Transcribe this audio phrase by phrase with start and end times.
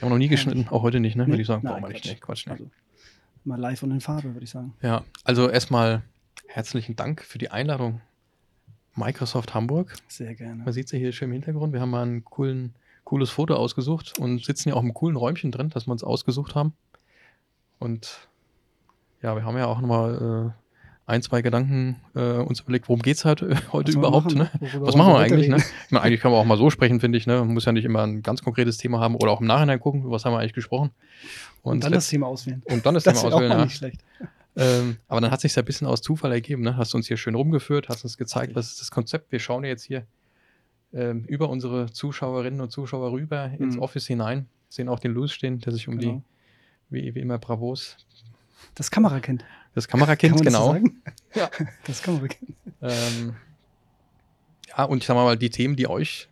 [0.00, 1.24] Haben wir noch nie geschnitten, auch heute nicht, ne?
[1.24, 1.62] Nee, würde ich sagen.
[1.64, 2.04] Nein, Quatsch.
[2.04, 2.60] Nicht, Quatsch, nicht.
[2.60, 2.70] Also,
[3.44, 4.74] mal live und in Farbe, würde ich sagen.
[4.82, 6.02] Ja, also erstmal
[6.48, 8.00] herzlichen Dank für die Einladung.
[8.94, 9.94] Microsoft Hamburg.
[10.08, 10.64] Sehr gerne.
[10.64, 11.72] Man sieht ja hier schön im Hintergrund.
[11.72, 15.52] Wir haben mal ein coolen, cooles Foto ausgesucht und sitzen ja auch im coolen Räumchen
[15.52, 16.72] drin, das wir uns ausgesucht haben.
[17.78, 18.28] Und
[19.22, 20.65] ja, wir haben ja auch nochmal äh,
[21.06, 24.34] ein, zwei Gedanken äh, uns überlegt, worum geht es halt, äh, heute überhaupt?
[24.34, 24.50] Ne?
[24.80, 25.48] Was machen wir eigentlich?
[25.48, 25.56] Ne?
[25.56, 27.26] Ich meine, eigentlich kann man auch mal so sprechen, finde ich.
[27.26, 27.38] Ne?
[27.38, 30.10] Man muss ja nicht immer ein ganz konkretes Thema haben oder auch im Nachhinein gucken,
[30.10, 30.90] was haben wir eigentlich gesprochen.
[31.62, 32.62] Und, und dann das Thema auswählen.
[32.66, 33.64] Und dann das, das Thema auswählen, ja.
[33.64, 34.00] Nicht schlecht.
[34.56, 36.62] Ähm, aber dann hat sich ja ein bisschen aus Zufall ergeben.
[36.62, 36.76] Ne?
[36.76, 39.30] Hast uns hier schön rumgeführt, hast uns gezeigt, was ist das Konzept.
[39.30, 40.06] Wir schauen jetzt hier
[40.92, 43.64] ähm, über unsere Zuschauerinnen und Zuschauer rüber mhm.
[43.64, 46.22] ins Office hinein, sehen auch den Louis stehen, der sich um genau.
[46.90, 47.96] die, wie, wie immer, Bravos.
[48.74, 49.44] Das Kamerakind.
[49.74, 50.74] Das Kamerakind, genau.
[50.74, 51.50] So ja.
[51.86, 52.54] Das Kamerakind.
[52.82, 53.36] Ähm,
[54.68, 56.28] ja, und ich sag mal, die Themen, die euch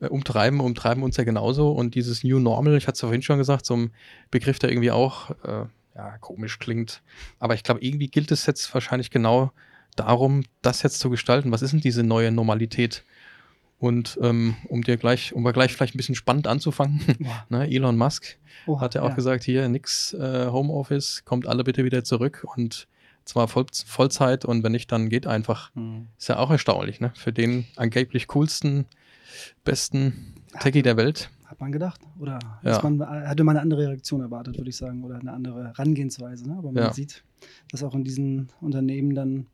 [0.00, 1.72] äh, umtreiben, umtreiben uns ja genauso.
[1.72, 3.92] Und dieses New Normal, ich hatte es vorhin schon gesagt, so ein
[4.30, 7.02] Begriff, der irgendwie auch äh, ja, komisch klingt.
[7.38, 9.52] Aber ich glaube, irgendwie gilt es jetzt wahrscheinlich genau
[9.96, 11.52] darum, das jetzt zu gestalten.
[11.52, 13.04] Was ist denn diese neue Normalität?
[13.80, 17.00] Und ähm, um dir gleich, um mal gleich vielleicht ein bisschen spannend anzufangen,
[17.48, 19.14] ne, Elon Musk oh, hat ja auch ja.
[19.14, 22.86] gesagt, hier nix äh, Homeoffice, kommt alle bitte wieder zurück und
[23.24, 25.74] zwar Voll Vollzeit und wenn nicht, dann geht einfach.
[25.74, 26.08] Mhm.
[26.18, 27.12] Ist ja auch erstaunlich, ne?
[27.14, 28.86] Für den angeblich coolsten,
[29.64, 31.30] besten Techie der Welt.
[31.46, 32.00] Hat man gedacht.
[32.18, 32.80] Oder ja.
[32.82, 36.48] man, hatte man eine andere Reaktion erwartet, würde ich sagen, oder eine andere Herangehensweise.
[36.48, 36.56] Ne?
[36.58, 36.92] Aber man ja.
[36.92, 37.24] sieht,
[37.70, 39.46] dass auch in diesen Unternehmen dann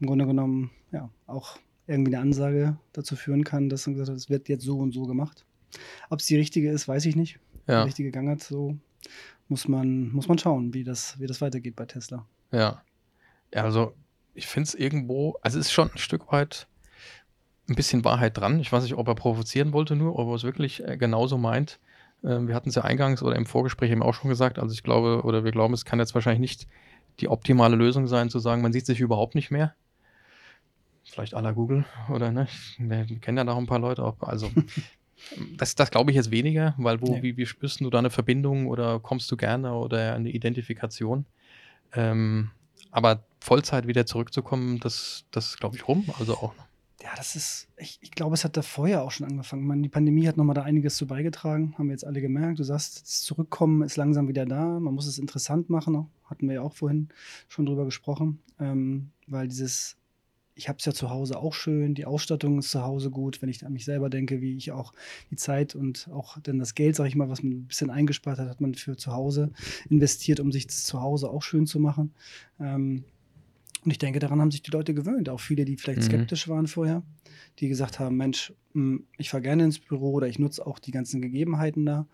[0.00, 1.58] im Grunde genommen ja auch
[1.88, 4.92] irgendwie eine Ansage dazu führen kann, dass man gesagt hat, es wird jetzt so und
[4.92, 5.44] so gemacht.
[6.10, 7.38] Ob es die richtige ist, weiß ich nicht.
[7.66, 7.82] Ja.
[7.82, 8.76] Die richtige Gang hat, so
[9.48, 12.26] muss man, muss man schauen, wie das, wie das weitergeht bei Tesla.
[12.52, 12.82] Ja.
[13.54, 13.94] Ja, also
[14.34, 16.66] ich finde es irgendwo, also es ist schon ein Stück weit
[17.68, 18.60] ein bisschen Wahrheit dran.
[18.60, 21.80] Ich weiß nicht, ob er provozieren wollte nur, ob er es wirklich äh, genauso meint.
[22.24, 24.58] Ähm, wir hatten es ja eingangs oder im Vorgespräch eben auch schon gesagt.
[24.58, 26.66] Also ich glaube, oder wir glauben, es kann jetzt wahrscheinlich nicht
[27.20, 29.74] die optimale Lösung sein, zu sagen, man sieht sich überhaupt nicht mehr.
[31.10, 32.48] Vielleicht la Google oder ne?
[32.78, 34.20] Wir kennen ja noch ein paar Leute auch.
[34.20, 34.50] Also
[35.56, 37.22] das, das glaube ich jetzt weniger, weil wo, nee.
[37.22, 41.24] wie, wie spürst du da eine Verbindung oder kommst du gerne oder eine Identifikation?
[41.94, 42.50] Ähm,
[42.90, 46.04] aber Vollzeit wieder zurückzukommen, das, das glaube ich rum.
[46.18, 46.54] Also auch.
[47.00, 49.66] Ja, das ist, ich, ich glaube, es hat da vorher auch schon angefangen.
[49.66, 52.58] meine, die Pandemie hat nochmal da einiges zu beigetragen, haben wir jetzt alle gemerkt.
[52.58, 54.80] Du sagst, das Zurückkommen ist langsam wieder da.
[54.80, 57.08] Man muss es interessant machen, hatten wir ja auch vorhin
[57.48, 59.96] schon drüber gesprochen, ähm, weil dieses
[60.58, 63.48] ich habe es ja zu Hause auch schön, die Ausstattung ist zu Hause gut, wenn
[63.48, 64.92] ich an mich selber denke, wie ich auch
[65.30, 68.40] die Zeit und auch dann das Geld, sage ich mal, was man ein bisschen eingespart
[68.40, 69.52] hat, hat man für zu Hause
[69.88, 72.12] investiert, um sich das zu Hause auch schön zu machen.
[72.58, 73.04] Ähm,
[73.84, 75.28] und ich denke, daran haben sich die Leute gewöhnt.
[75.28, 76.06] Auch viele, die vielleicht mhm.
[76.06, 77.04] skeptisch waren vorher,
[77.60, 80.90] die gesagt haben: Mensch, hm, ich fahre gerne ins Büro oder ich nutze auch die
[80.90, 82.08] ganzen Gegebenheiten da.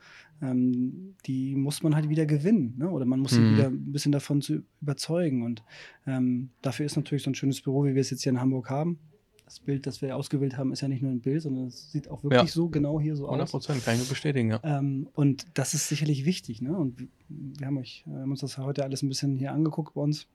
[0.45, 2.75] Ähm, die muss man halt wieder gewinnen.
[2.77, 2.91] Ne?
[2.91, 3.37] Oder man muss mhm.
[3.37, 5.43] sie wieder ein bisschen davon zu überzeugen.
[5.43, 5.63] Und
[6.07, 8.71] ähm, dafür ist natürlich so ein schönes Büro, wie wir es jetzt hier in Hamburg
[8.71, 8.99] haben.
[9.45, 12.09] Das Bild, das wir ausgewählt haben, ist ja nicht nur ein Bild, sondern es sieht
[12.09, 12.47] auch wirklich ja.
[12.47, 13.55] so genau hier so 100 aus.
[13.55, 14.61] 100 Prozent, kann ich nur bestätigen, ja.
[14.63, 16.63] Ähm, und das ist sicherlich wichtig.
[16.63, 16.75] Ne?
[16.77, 20.27] Und wir haben, euch, haben uns das heute alles ein bisschen hier angeguckt bei uns.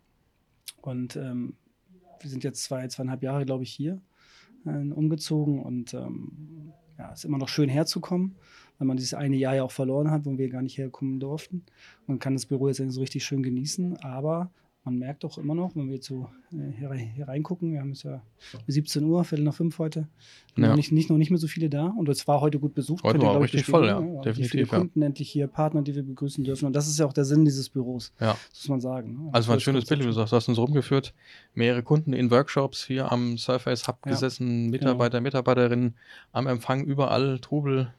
[0.82, 1.56] Und ähm,
[2.22, 4.00] wir sind jetzt zwei, zweieinhalb Jahre, glaube ich, hier
[4.66, 8.36] äh, umgezogen und ähm, ja, ist immer noch schön herzukommen,
[8.80, 11.64] weil man dieses eine Jahr ja auch verloren hat, wo wir gar nicht herkommen durften.
[12.08, 14.50] Man kann das Büro jetzt so richtig schön genießen, aber
[14.86, 17.92] man merkt doch immer noch, wenn wir jetzt so äh, hier, hier, reingucken, wir haben
[17.92, 18.22] es ja
[18.68, 20.08] 17 Uhr, Viertel nach fünf heute,
[20.56, 20.70] ja.
[20.70, 23.04] noch, nicht, nicht, noch nicht mehr so viele da und es war heute gut besucht.
[23.04, 24.00] Heute war richtig voll, ja.
[24.00, 27.06] ja Definitiv, viele Kunden, endlich hier Partner, die wir begrüßen dürfen und das ist ja
[27.06, 28.38] auch der Sinn dieses Büros, ja.
[28.52, 29.26] muss man sagen.
[29.26, 29.30] Ne?
[29.34, 31.14] Also, ein schönes Bild, du sagst, du hast uns rumgeführt,
[31.54, 35.26] mehrere Kunden in Workshops hier am Surface Hub gesessen, Mitarbeiter, genau.
[35.26, 35.96] Mitarbeiterinnen
[36.32, 37.94] am Empfang, überall Trubel,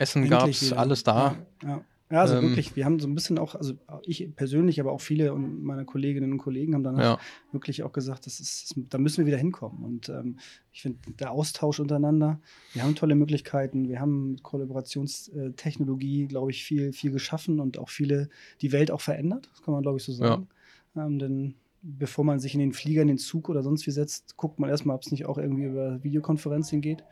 [0.00, 1.36] Essen gab es, alles da.
[1.62, 1.84] ja.
[2.10, 5.00] Ja, also ähm, wirklich, wir haben so ein bisschen auch, also ich persönlich, aber auch
[5.00, 7.20] viele und meine Kolleginnen und Kollegen haben dann ja.
[7.52, 9.84] wirklich auch gesagt, das ist, da müssen wir wieder hinkommen.
[9.84, 10.38] Und ähm,
[10.72, 12.40] ich finde, der Austausch untereinander,
[12.72, 17.90] wir haben tolle Möglichkeiten, wir haben mit Kollaborationstechnologie, glaube ich, viel, viel geschaffen und auch
[17.90, 18.28] viele,
[18.60, 20.48] die Welt auch verändert, das kann man, glaube ich, so sagen.
[20.96, 21.06] Ja.
[21.06, 24.36] Ähm, denn bevor man sich in den Flieger, in den Zug oder sonst wie setzt,
[24.36, 27.04] guckt man erstmal, ob es nicht auch irgendwie über Videokonferenzen geht.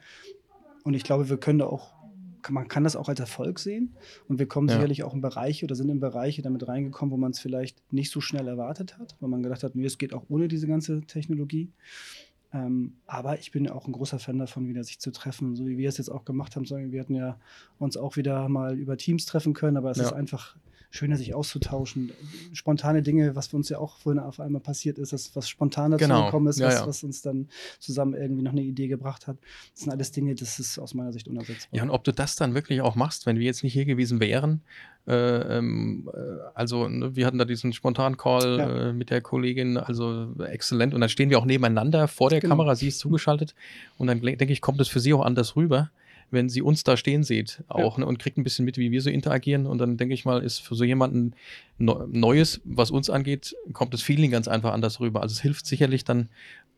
[0.83, 1.93] Und ich glaube, wir können da auch
[2.51, 3.95] man kann das auch als Erfolg sehen.
[4.29, 4.75] Und wir kommen ja.
[4.75, 8.11] sicherlich auch in Bereiche oder sind in Bereiche damit reingekommen, wo man es vielleicht nicht
[8.11, 11.03] so schnell erwartet hat, weil man gedacht hat, nee, es geht auch ohne diese ganze
[11.03, 11.71] Technologie.
[12.53, 15.77] Ähm, aber ich bin auch ein großer Fan davon, wieder sich zu treffen, so wie
[15.77, 16.69] wir es jetzt auch gemacht haben.
[16.69, 17.39] Wir hatten ja
[17.79, 20.05] uns auch wieder mal über Teams treffen können, aber es ja.
[20.05, 20.57] ist einfach
[20.91, 22.13] schöner, sich auszutauschen.
[22.53, 25.91] Spontane Dinge, was für uns ja auch vorhin auf einmal passiert ist, dass was spontan
[25.91, 26.25] dazu Genau.
[26.27, 26.87] gekommen ist, Ja, was, ja.
[26.87, 27.49] was uns dann
[27.79, 29.37] zusammen irgendwie noch eine Idee gebracht hat.
[29.75, 31.77] Das sind alles Dinge, das ist aus meiner Sicht unersetzbar.
[31.77, 34.19] Ja, und ob du das dann wirklich auch machst, wenn wir jetzt nicht hier gewesen
[34.21, 34.63] wären.
[35.07, 36.19] Äh, ähm, äh,
[36.55, 38.89] also, ne, wir hatten da diesen Spontan-Call Ja.
[38.89, 40.95] äh, mit der Kollegin, also exzellent.
[40.95, 42.53] Und dann stehen wir auch nebeneinander vor der Genau.
[42.57, 43.55] Kamera, sie ist zugeschaltet.
[43.99, 45.91] Und dann denke ich, kommt es für sie auch anders rüber,
[46.31, 49.01] wenn sie uns da stehen sieht auch ne, und kriegt ein bisschen mit, wie wir
[49.03, 49.67] so interagieren.
[49.67, 51.33] Und dann denke ich mal, ist für so jemanden
[51.79, 55.23] Neu- Neues, was uns angeht, kommt das Feeling ganz einfach anders rüber.
[55.23, 56.29] Also es hilft sicherlich dann,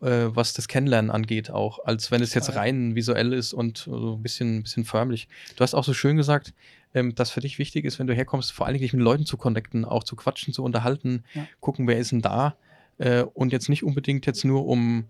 [0.03, 4.15] äh, was das Kennenlernen angeht, auch, als wenn es jetzt rein visuell ist und so
[4.17, 5.27] ein bisschen, bisschen förmlich.
[5.57, 6.55] Du hast auch so schön gesagt,
[6.95, 9.25] ähm, dass für dich wichtig ist, wenn du herkommst, vor allen Dingen dich mit Leuten
[9.27, 11.47] zu connecten, auch zu quatschen, zu unterhalten, Ja.
[11.61, 12.57] gucken, wer ist denn da
[12.99, 15.05] äh, und jetzt nicht unbedingt jetzt nur um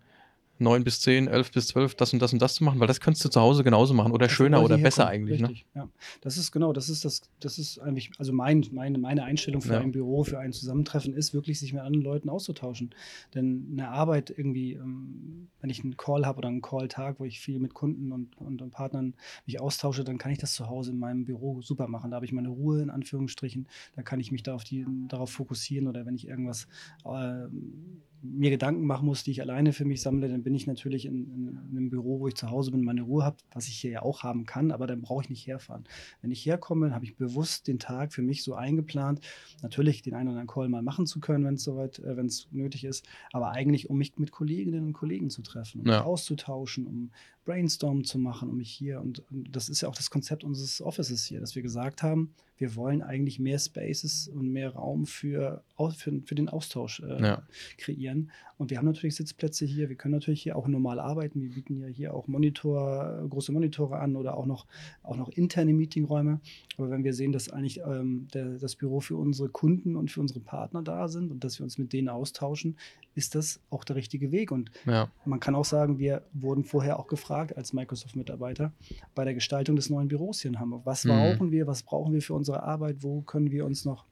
[0.60, 3.00] 9 bis 10, 11 bis 12 das und das und das zu machen, weil das
[3.00, 5.40] könntest du zu Hause genauso machen oder Also schöner oder besser kommen, eigentlich.
[5.40, 5.48] Ne?
[5.48, 5.88] Richtig, ja.
[6.20, 9.74] Das ist genau, das ist das, das ist eigentlich, also mein, meine, meine Einstellung für
[9.74, 9.80] Ja.
[9.80, 12.90] ein Büro, für ein Zusammentreffen ist wirklich, sich mit anderen Leuten auszutauschen.
[13.34, 17.40] Denn eine Arbeit irgendwie, ähm, wenn ich einen Call habe oder einen Call-Tag, wo ich
[17.40, 19.14] viel mit Kunden und, und, und Partnern
[19.46, 22.10] mich austausche, dann kann ich das zu Hause in meinem Büro super machen.
[22.10, 23.66] Da habe ich meine Ruhe in Anführungsstrichen,
[23.96, 26.66] da kann ich mich da auf die, darauf fokussieren oder wenn ich irgendwas
[27.04, 31.06] ähm, mir Gedanken machen muss, die ich alleine für mich sammle, dann bin ich natürlich
[31.06, 33.76] in, in, in einem Büro, wo ich zu Hause bin, meine Ruhe habe, was ich
[33.78, 35.84] hier ja auch haben kann, aber dann brauche ich nicht herfahren.
[36.20, 39.20] Wenn ich herkomme, habe ich bewusst den Tag für mich so eingeplant,
[39.62, 42.26] natürlich den einen oder anderen Call mal machen zu können, wenn es soweit, äh, wenn
[42.26, 45.98] es nötig ist, aber eigentlich, um mich mit Kolleginnen und Kollegen zu treffen, um Ja.
[45.98, 47.10] mich auszutauschen, um
[47.44, 50.80] Brainstorm zu machen, um mich hier und, und das ist ja auch das Konzept unseres
[50.82, 55.64] Offices hier, dass wir gesagt haben, wir wollen eigentlich mehr Spaces und mehr Raum für,
[55.96, 57.42] für, für den Austausch äh, Ja.
[57.78, 58.30] kreieren.
[58.58, 59.88] Und wir haben natürlich Sitzplätze hier.
[59.88, 61.40] Wir können natürlich hier auch normal arbeiten.
[61.40, 64.66] Wir bieten ja hier auch Monitor, große Monitore an oder auch noch,
[65.02, 66.40] auch noch interne Meetingräume.
[66.76, 70.20] Aber wenn wir sehen, dass eigentlich ähm, der, das Büro für unsere Kunden und für
[70.20, 72.76] unsere Partner da sind und dass wir uns mit denen austauschen,
[73.14, 74.52] ist das auch der richtige Weg.
[74.52, 75.10] Und Ja.
[75.24, 78.72] man kann auch sagen, wir wurden vorher auch gefragt als Microsoft-Mitarbeiter
[79.14, 80.82] bei der Gestaltung des neuen Büros hier in Hamburg.
[80.84, 81.08] Was Mhm.
[81.10, 81.66] brauchen wir?
[81.66, 82.96] Was brauchen wir für unsere Arbeit?
[83.00, 84.04] Wo können wir uns noch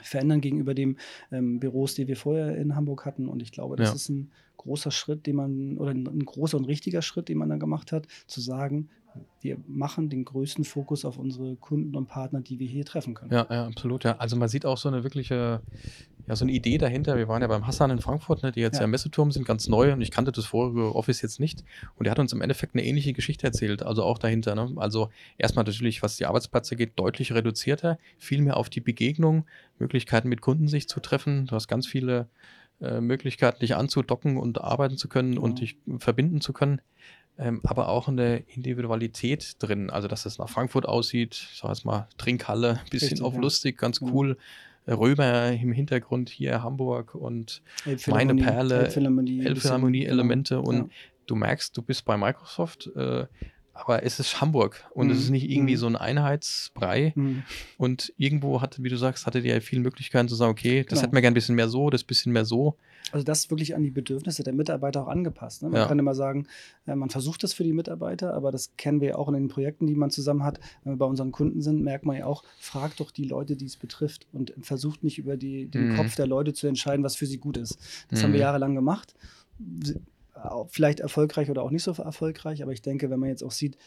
[0.00, 0.96] verändern gegenüber dem
[1.32, 3.28] ähm, Büros, die wir vorher in Hamburg hatten?
[3.28, 3.94] Und ich glaube, das Ja.
[3.94, 7.48] ist ein großer Schritt, den man, oder ein, ein großer und richtiger Schritt, den man
[7.48, 8.88] da gemacht hat, zu sagen,
[9.40, 13.32] wir machen den größten Fokus auf unsere Kunden und Partner, die wir hier treffen können.
[13.32, 14.04] Ja, ja, absolut.
[14.04, 14.16] Ja.
[14.18, 15.62] Also man sieht auch so eine wirkliche,
[16.28, 17.16] ja, so eine Idee dahinter.
[17.16, 18.80] Wir waren ja beim Hassan in Frankfurt, ne, die jetzt ja.
[18.80, 18.84] Ja.
[18.86, 21.62] im Messeturm sind, ganz neu und ich kannte das vorige Office jetzt nicht.
[21.96, 24.54] Und er hat uns im Endeffekt eine ähnliche Geschichte erzählt, also auch dahinter.
[24.54, 24.72] Ne?
[24.76, 29.46] Also erstmal natürlich, was die Arbeitsplätze geht, deutlich reduzierter, viel mehr auf die Begegnung,
[29.78, 31.46] Möglichkeiten mit Kunden sich zu treffen.
[31.46, 32.28] Du hast ganz viele
[32.80, 35.60] äh, Möglichkeiten, dich anzudocken und arbeiten zu können und Genau.
[35.60, 36.80] dich verbinden zu können.
[37.38, 41.84] Ähm, aber auch eine Individualität drin, also dass es nach Frankfurt aussieht, ich sag jetzt
[41.84, 43.40] mal Trinkhalle, bisschen Richtig, auf ja.
[43.40, 44.38] lustig, ganz cool.
[44.94, 47.62] Römer im Hintergrund hier Hamburg und
[48.06, 50.90] meine Perle, Elbphilharmonie-Elemente bisschen, und
[51.26, 53.26] du merkst, du bist bei Microsoft, äh,
[53.72, 55.78] aber es ist Hamburg und es Mhm, ist nicht irgendwie mhm.
[55.78, 57.28] so ein Einheitsbrei Genau.
[57.28, 57.44] Mhm.
[57.76, 60.90] und irgendwo hatte, wie du sagst, hattet ihr ja viele Möglichkeiten zu sagen, okay, das
[60.90, 61.02] Genau.
[61.02, 62.76] hätten wir gern ein bisschen mehr so, das bisschen mehr so.
[63.12, 65.62] Also das wirklich an die Bedürfnisse der Mitarbeiter auch angepasst.
[65.62, 65.68] Ne?
[65.70, 65.86] Man Ja.
[65.86, 66.48] kann immer sagen,
[66.86, 69.46] äh, man versucht das für die Mitarbeiter, aber das kennen wir ja auch in den
[69.48, 70.58] Projekten, die man zusammen hat.
[70.82, 73.66] Wenn wir bei unseren Kunden sind, merkt man ja auch, fragt doch die Leute, die
[73.66, 75.96] es betrifft und versucht nicht über die, den Mhm.
[75.96, 77.78] Kopf der Leute zu entscheiden, was für sie gut ist.
[78.08, 78.24] Das Mhm.
[78.24, 79.14] haben wir jahrelang gemacht.
[80.68, 83.78] Vielleicht erfolgreich oder auch nicht so erfolgreich, aber ich denke, wenn man jetzt auch sieht,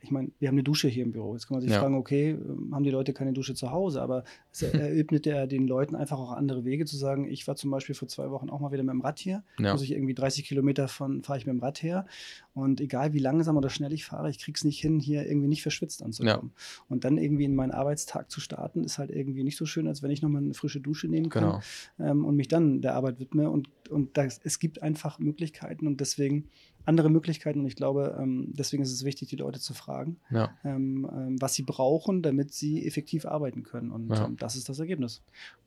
[0.00, 1.32] ich meine, wir haben eine Dusche hier im Büro.
[1.34, 1.80] Jetzt kann man sich Ja.
[1.80, 4.02] fragen, okay, ähm, haben die Leute keine Dusche zu Hause?
[4.02, 7.70] Aber es eröffnet ja den Leuten einfach auch andere Wege zu sagen, ich war zum
[7.70, 9.42] Beispiel vor zwei Wochen auch mal wieder mit dem Rad hier.
[9.58, 9.72] Ja.
[9.72, 12.06] Muss ich irgendwie 30 Kilometer von fahre ich mit dem Rad her.
[12.52, 15.62] Und egal wie langsam oder schnell ich fahre, ich krieg's nicht hin, hier irgendwie nicht
[15.62, 16.52] verschwitzt anzukommen.
[16.88, 20.02] Und dann irgendwie in meinen Arbeitstag zu starten, ist halt irgendwie nicht so schön, als
[20.02, 21.60] wenn ich nochmal eine frische Dusche nehmen kann Genau.
[21.98, 23.48] ähm, und mich dann der Arbeit widme.
[23.50, 26.48] Und, und das, es gibt einfach Möglichkeiten und deswegen
[26.86, 27.60] andere Möglichkeiten.
[27.60, 30.50] Und ich glaube, ähm, deswegen ist es wichtig, die Leute zu fragen, Ja.
[30.64, 33.90] ähm, ähm, was sie brauchen, damit sie effektiv arbeiten können.
[33.90, 34.28] Und Ja.
[34.38, 35.22] das ist das Ergebnis.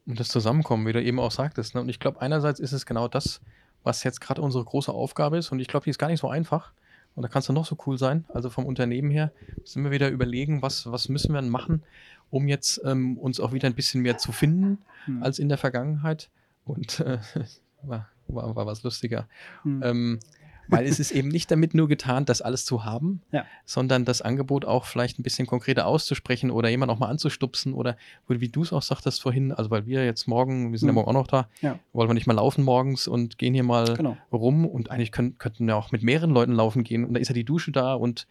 [0.06, 1.76] Und das Zusammenkommen, wie du eben auch sagtest.
[1.76, 1.82] Ne?
[1.82, 3.42] Und ich glaube, einerseits ist es genau das,
[3.84, 5.52] was jetzt gerade unsere große Aufgabe ist.
[5.52, 6.72] Und ich glaube, die ist gar nicht so einfach.
[7.16, 8.26] Und da kannst du noch so cool sein.
[8.34, 11.84] Also vom Unternehmen her müssen wir wieder überlegen, was, was müssen wir denn machen,
[12.32, 15.22] um jetzt ähm, uns auch wieder ein bisschen mehr zu finden Hm.
[15.22, 16.30] als in der Vergangenheit.
[16.66, 17.20] Und äh,
[17.84, 19.28] war, war, war was lustiger.
[19.64, 19.82] Hm.
[19.84, 20.20] Ähm,
[20.68, 23.46] weil es ist eben nicht damit nur getan, das alles zu haben, Ja.
[23.66, 27.98] sondern das Angebot auch vielleicht ein bisschen konkreter auszusprechen oder jemand auch mal anzustupsen oder
[28.28, 30.96] wie du es auch sagtest vorhin, also weil wir jetzt morgen, wir sind ja Mhm.
[30.96, 31.80] morgen auch noch da, Ja.
[31.94, 34.18] wollen wir nicht mal laufen morgens und gehen hier mal Genau.
[34.32, 37.28] rum und eigentlich können, könnten wir auch mit mehreren Leuten laufen gehen und da ist
[37.28, 38.28] ja die Dusche da und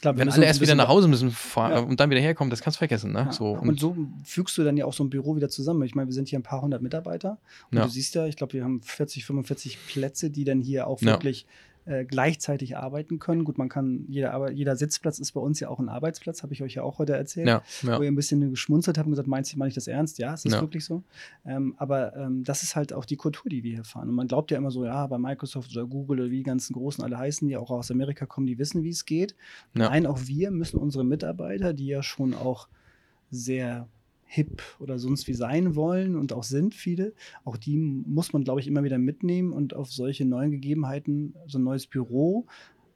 [0.00, 1.80] glaub, wenn alle erst wieder nach Hause müssen ja.
[1.80, 3.12] und dann wieder herkommen, das kannst du vergessen.
[3.12, 3.26] Ne?
[3.26, 3.32] Ja.
[3.32, 5.82] So, und, und, so fügst du dann ja auch so ein Büro wieder zusammen.
[5.82, 7.38] Ich meine, wir sind hier ein paar hundert Mitarbeiter
[7.70, 7.84] und ja.
[7.84, 11.46] du siehst ja, ich glaube, wir haben 40, 45 Plätze, die dann hier auch wirklich
[11.84, 13.44] äh, gleichzeitig arbeiten können.
[13.44, 16.62] Gut, man kann, jeder, jeder Sitzplatz ist bei uns ja auch ein Arbeitsplatz, habe ich
[16.62, 17.98] euch ja auch heute erzählt, ja, ja.
[17.98, 20.18] wo ihr ein bisschen geschmunzelt habt und gesagt, meinst du, meine ich das ernst?
[20.18, 20.60] Ja, es ist ja.
[20.60, 21.02] wirklich so.
[21.44, 24.08] Ähm, aber ähm, das ist halt auch die Kultur, die wir hier fahren.
[24.08, 26.74] Und man glaubt ja immer so, ja, bei Microsoft oder Google oder wie die ganzen
[26.74, 29.34] Großen alle heißen, die auch aus Amerika kommen, die wissen, wie es geht.
[29.74, 32.68] Nein, auch wir müssen unsere Mitarbeiter, die ja schon auch
[33.30, 33.88] sehr
[34.32, 37.12] hip oder sonst wie sein wollen und auch sind viele.
[37.44, 41.58] Auch die muss man, glaube ich, immer wieder mitnehmen und auf solche neuen Gegebenheiten, so
[41.58, 42.46] ein neues Büro,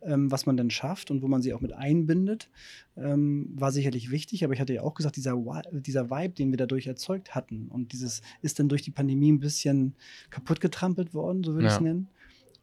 [0.01, 2.49] ähm, was man dann schafft und wo man sie auch mit einbindet,
[2.97, 4.45] ähm, war sicherlich wichtig.
[4.45, 5.37] Aber ich hatte ja auch gesagt, dieser,
[5.73, 9.41] dieser Vibe, den wir dadurch erzeugt hatten und dieses ist dann durch die Pandemie ein
[9.41, 9.95] bisschen
[10.31, 11.71] kaputt getrampelt worden, so würde ja.
[11.71, 12.09] ich es nennen.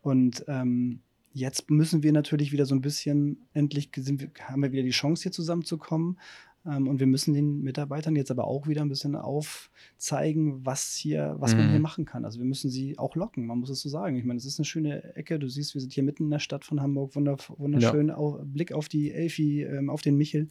[0.02, 1.02] Und ähm,
[1.32, 5.22] jetzt müssen wir natürlich wieder so ein bisschen, endlich wir, haben wir wieder die Chance,
[5.22, 6.18] hier zusammenzukommen.
[6.66, 11.36] Ähm, und wir müssen den Mitarbeitern jetzt aber auch wieder ein bisschen aufzeigen, was hier,
[11.40, 11.60] was mhm.
[11.60, 11.84] man hier mhm.
[11.84, 12.26] machen kann.
[12.26, 14.16] Also wir müssen sie auch locken, man muss es so sagen.
[14.16, 15.40] Ich meine, es ist eine schöne Ecke.
[15.40, 18.40] Du siehst, wir sind hier mitten in der Stadt von Hamburg, Wunder, wunderschön ja.
[18.44, 20.50] Blick auf die Elfi, ähm, auf den Michel,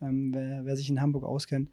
[0.00, 1.70] ähm, wer, wer sich in Hamburg auskennt.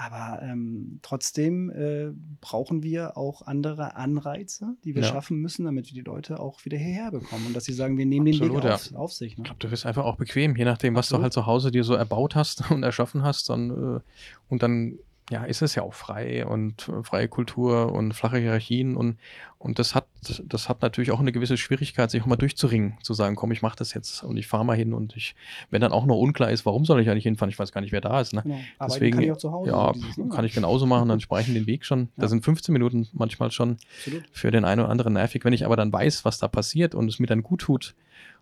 [0.00, 5.08] Aber ähm, trotzdem äh, brauchen wir auch andere Anreize, die wir ja.
[5.08, 8.06] schaffen müssen, damit wir die Leute auch wieder hierher bekommen und dass sie sagen, wir
[8.06, 9.36] nehmen Absolut, den Weg auf, auf, sich.
[9.36, 9.42] Ne?
[9.42, 11.18] Ich glaube, du wirst einfach auch bequem, je nachdem, was Absolut.
[11.18, 13.50] du halt zu Hause dir so erbaut hast und erschaffen hast.
[13.50, 14.00] Dann, äh,
[14.48, 15.00] und dann
[15.30, 19.18] ja, ist es ja auch frei und äh, freie Kultur und flache Hierarchien und,
[19.58, 20.06] und das hat,
[20.44, 23.60] das hat natürlich auch eine gewisse Schwierigkeit, sich auch mal durchzuringen, zu sagen, komm, ich
[23.60, 25.34] mache das jetzt und ich fahre mal hin und ich,
[25.70, 27.92] wenn dann auch noch unklar ist, warum soll ich eigentlich hinfahren, ich weiß gar nicht,
[27.92, 28.32] wer da ist.
[28.32, 28.42] Ne?
[28.42, 28.58] Genau.
[28.86, 29.70] Deswegen, kann ich auch zu Hause.
[29.70, 30.28] Ja, dieses, ne?
[30.28, 32.08] kann ich genauso machen, dann spreche ich den Weg schon.
[32.16, 32.22] Ja.
[32.22, 34.24] Da sind 15 Minuten manchmal schon Absolut.
[34.32, 35.44] für den einen oder anderen nervig.
[35.44, 37.94] Wenn ich aber dann weiß, was da passiert und es mir dann gut tut,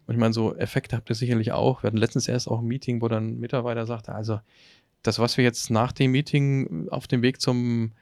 [0.06, 1.82] und ich meine, so Effekte habt ihr sicherlich auch.
[1.82, 4.38] Wir hatten letztens erst auch ein Meeting, wo dann ein Mitarbeiter sagte, also
[5.02, 7.92] das, was wir jetzt nach dem Meeting auf dem Weg zum,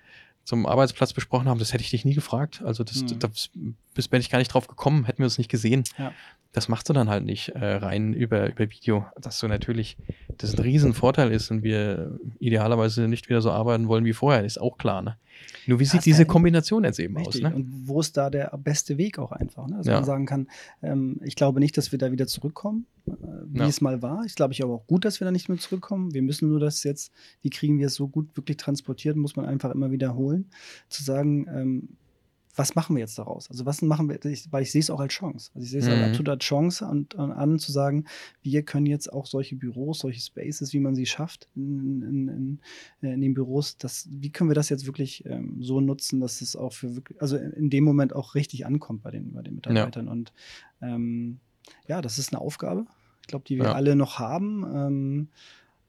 [0.45, 2.63] zum Arbeitsplatz besprochen haben, das hätte ich dich nie gefragt.
[2.65, 3.19] Also das, mhm.
[3.19, 3.51] das,
[3.95, 5.85] das bin ich gar nicht drauf gekommen, hätten wir uns nicht gesehen.
[5.99, 6.13] Ja
[6.55, 9.07] das machst du dann halt nicht äh, rein über, über Video.
[9.21, 9.97] Dass du natürlich,
[10.39, 14.61] das ein Riesenvorteil ist und wir idealerweise nicht wieder so arbeiten wollen wie vorher, ist
[14.61, 15.03] auch klar.
[15.03, 15.17] Ne?
[15.67, 17.45] Nur wie sieht diese Kombination jetzt eben richtig.
[17.45, 17.51] aus?
[17.51, 17.57] Ne?
[17.57, 19.67] Und wo ist da der beste Weg auch einfach?
[19.67, 19.77] Ne?
[19.77, 19.95] Dass ja.
[19.95, 20.49] man sagen kann,
[20.83, 23.13] ähm, ich glaube nicht, dass wir da wieder zurückkommen, äh,
[23.47, 23.67] wie ja.
[23.67, 24.25] es mal war.
[24.27, 26.13] Ich glaube ich aber auch gut, dass wir da nicht mehr zurückkommen.
[26.13, 27.13] Wir müssen nur das jetzt,
[27.43, 30.51] wie kriegen wir es so gut wirklich transportiert, muss man einfach immer wiederholen.
[30.89, 31.89] Zu sagen, ähm,
[32.57, 33.51] was machen wir jetzt daraus?
[33.51, 34.19] Also was machen wir,
[34.51, 35.51] weil ich sehe es auch als Chance.
[35.55, 35.93] Also ich sehe es mhm.
[35.93, 38.05] als absolute Chance und, und, an zu sagen,
[38.43, 42.61] wir können jetzt auch solche Büros, solche Spaces, wie man sie schafft in, in, in,
[43.01, 46.55] in den Büros, das, wie können wir das jetzt wirklich ähm, so nutzen, dass es
[46.55, 50.07] auch für wirklich, also in dem Moment auch richtig ankommt bei den, bei den Mitarbeitern.
[50.07, 50.13] Ja.
[50.13, 50.33] Und
[50.81, 51.41] ähm,
[51.89, 52.87] ja, das ist eine Aufgabe,
[53.23, 53.73] ich glaube, die wir ja.
[53.73, 54.65] alle noch haben.
[54.75, 55.29] Ähm,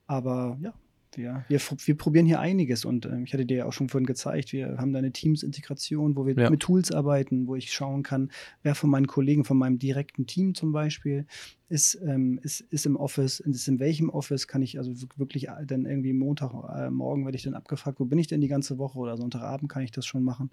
[0.08, 0.74] aber ja,
[1.18, 4.06] wir, wir, wir probieren hier einiges und äh, ich hatte dir ja auch schon vorhin
[4.06, 6.50] gezeigt, wir haben da eine Teams-Integration, wo wir ja.
[6.50, 8.32] mit Tools arbeiten, wo ich schauen kann,
[8.64, 11.26] wer von meinen Kollegen, von meinem direkten Team zum Beispiel,
[11.68, 15.66] ist, ähm, ist, ist im Office, ist in welchem Office, kann ich also wirklich äh,
[15.66, 18.78] dann irgendwie Montag, äh, morgen werde ich dann abgefragt, wo bin ich denn die ganze
[18.78, 20.52] Woche oder Sonntagabend kann ich das schon machen,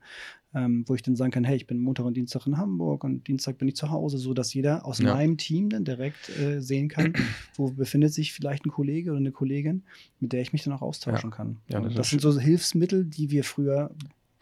[0.55, 3.27] ähm, wo ich dann sagen kann, hey, ich bin Montag und Dienstag in Hamburg und
[3.29, 5.15] Dienstag bin ich zu Hause, so dass jeder aus ja.
[5.15, 7.13] meinem Team dann direkt äh, sehen kann,
[7.57, 9.83] wo befindet sich vielleicht ein Kollege oder eine Kollegin,
[10.19, 11.37] mit der ich mich dann auch austauschen ja.
[11.37, 11.59] kann.
[11.69, 13.91] Ja, das, das sind so Hilfsmittel, die wir früher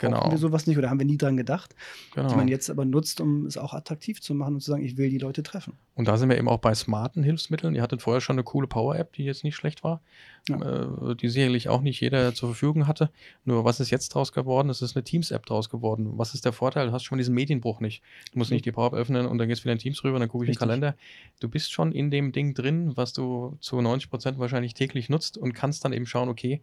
[0.00, 0.18] Genau.
[0.18, 1.74] Brauchen wir sowas nicht oder haben wir nie dran gedacht,
[2.14, 2.28] genau.
[2.28, 4.96] die man jetzt aber nutzt, um es auch attraktiv zu machen und zu sagen, ich
[4.96, 5.74] will die Leute treffen.
[5.94, 7.74] Und da sind wir eben auch bei smarten Hilfsmitteln.
[7.74, 10.00] Ihr hattet vorher schon eine coole Power-App, die jetzt nicht schlecht war,
[10.48, 10.56] ja.
[10.56, 13.10] äh, die sicherlich auch nicht jeder zur Verfügung hatte.
[13.44, 14.70] Nur was ist jetzt draus geworden?
[14.70, 16.12] Es ist eine Teams-App draus geworden.
[16.16, 16.86] Was ist der Vorteil?
[16.86, 18.02] Du hast schon mal diesen Medienbruch nicht.
[18.32, 20.20] Du musst nicht die Power-App öffnen und dann gehst du wieder in Teams rüber und
[20.20, 20.60] dann gucke ich Richtig.
[20.60, 20.96] den Kalender.
[21.40, 25.36] Du bist schon in dem Ding drin, was du zu 90 Prozent wahrscheinlich täglich nutzt
[25.36, 26.62] und kannst dann eben schauen, okay,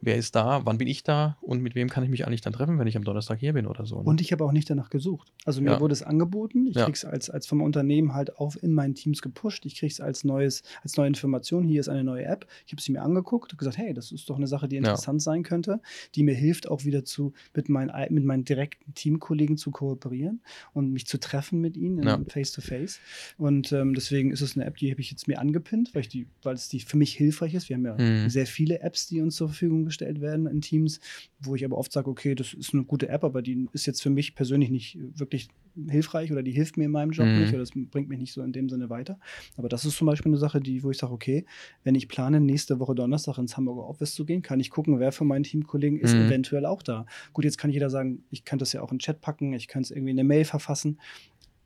[0.00, 2.52] wer ist da, wann bin ich da und mit wem kann ich mich eigentlich dann
[2.52, 3.96] treffen, wenn ich am Donnerstag hier bin oder so.
[3.96, 4.02] Ne?
[4.02, 5.32] Und ich habe auch nicht danach gesucht.
[5.44, 5.80] Also mir ja.
[5.80, 6.84] wurde es angeboten, ich ja.
[6.84, 10.00] kriege es als, als vom Unternehmen halt auf in meinen Teams gepusht, ich kriege es
[10.00, 12.46] als neues, als neue Information, hier ist eine neue App.
[12.66, 15.20] Ich habe sie mir angeguckt und gesagt, hey, das ist doch eine Sache, die interessant
[15.20, 15.24] ja.
[15.24, 15.80] sein könnte,
[16.14, 20.40] die mir hilft, auch wieder zu mit meinen, mit meinen direkten Teamkollegen zu kooperieren
[20.72, 23.00] und mich zu treffen mit ihnen in face to face.
[23.38, 26.08] Und ähm, deswegen ist es eine App, die habe ich jetzt mir angepinnt, weil ich
[26.08, 27.68] die, weil es die für mich hilfreich ist.
[27.68, 28.30] Wir haben ja mhm.
[28.30, 31.00] sehr viele Apps, die uns zur Verfügung gestellt werden in Teams,
[31.40, 34.02] wo ich aber oft sage, okay, das ist eine gute App, aber die ist jetzt
[34.02, 35.48] für mich persönlich nicht wirklich
[35.88, 37.40] hilfreich oder die hilft mir in meinem Job mhm.
[37.40, 39.18] nicht oder das bringt mich nicht so in dem Sinne weiter.
[39.56, 41.44] Aber das ist zum Beispiel eine Sache, die, wo ich sage, okay,
[41.84, 45.12] wenn ich plane, nächste Woche Donnerstag ins Hamburger Office zu gehen, kann ich gucken, wer
[45.12, 46.26] von meinen Teamkollegen ist mhm.
[46.26, 47.06] eventuell auch da.
[47.32, 49.68] Gut, jetzt kann jeder sagen, ich könnte das ja auch in den Chat packen, ich
[49.68, 50.98] könnte es irgendwie in eine Mail verfassen.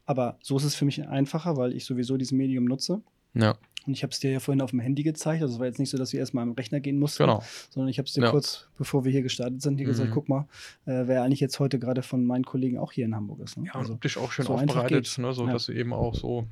[0.07, 3.03] Aber so ist es für mich einfacher, weil ich sowieso dieses Medium nutze.
[3.35, 3.57] Ja.
[3.87, 5.43] Und ich habe es dir ja vorhin auf dem Handy gezeigt.
[5.43, 7.43] Also es war jetzt nicht so, dass wir erstmal am Rechner gehen mussten, Genau.
[7.71, 8.31] sondern ich habe es dir Ja.
[8.31, 10.15] kurz, bevor wir hier gestartet sind, hier gesagt, Mhm.
[10.15, 10.47] guck mal,
[10.87, 13.59] äh, wer eigentlich jetzt heute gerade von meinen Kollegen auch hier in Hamburg ist.
[13.59, 13.67] Ne?
[13.67, 15.53] Ja, und also, optisch auch schön so aufbereitet, ne, so Ja.
[15.53, 16.47] dass sie eben auch so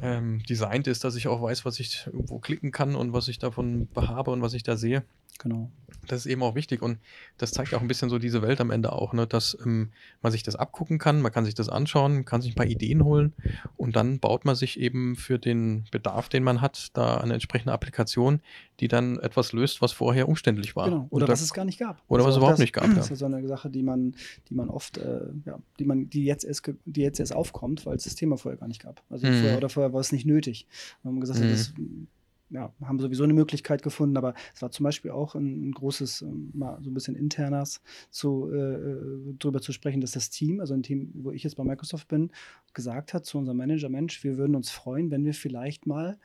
[0.00, 3.38] ähm, designt ist, dass ich auch weiß, was ich irgendwo klicken kann und was ich
[3.38, 5.04] davon habe und was ich da sehe.
[5.38, 5.70] genau.
[6.08, 6.98] Das ist eben auch wichtig und
[7.36, 9.90] das zeigt auch ein bisschen so diese Welt am Ende auch, ne, dass ähm,
[10.22, 13.02] man sich das abgucken kann, man kann sich das anschauen, kann sich ein paar Ideen
[13.04, 13.32] holen
[13.76, 17.72] und dann baut man sich eben für den Bedarf, den man hat, da eine entsprechende
[17.72, 18.40] Applikation,
[18.78, 20.84] die dann etwas löst, was vorher umständlich war.
[20.90, 21.06] Genau.
[21.10, 22.00] Oder da- was es gar nicht gab.
[22.06, 24.14] Oder was es überhaupt das, nicht gab, Das ist ja so eine Sache, die man,
[24.48, 27.96] die man oft, äh, ja, die man, die jetzt erst, die jetzt erst aufkommt, weil
[27.96, 29.02] es das Thema vorher gar nicht gab.
[29.10, 29.34] Also Mhm.
[29.40, 30.66] vorher oder vorher war es nicht nötig.
[31.02, 31.48] Wir haben gesagt, Mhm.
[31.48, 31.74] das
[32.48, 36.22] ja, haben sowieso eine Möglichkeit gefunden, aber es war zum Beispiel auch ein, ein großes,
[36.22, 40.60] ähm, mal so ein bisschen internas zu, äh, äh, drüber zu sprechen, dass das Team,
[40.60, 42.30] also ein Team, wo ich jetzt bei Microsoft bin,
[42.72, 46.18] gesagt hat zu unserem Manager, Mensch, wir würden uns freuen, wenn wir vielleicht mal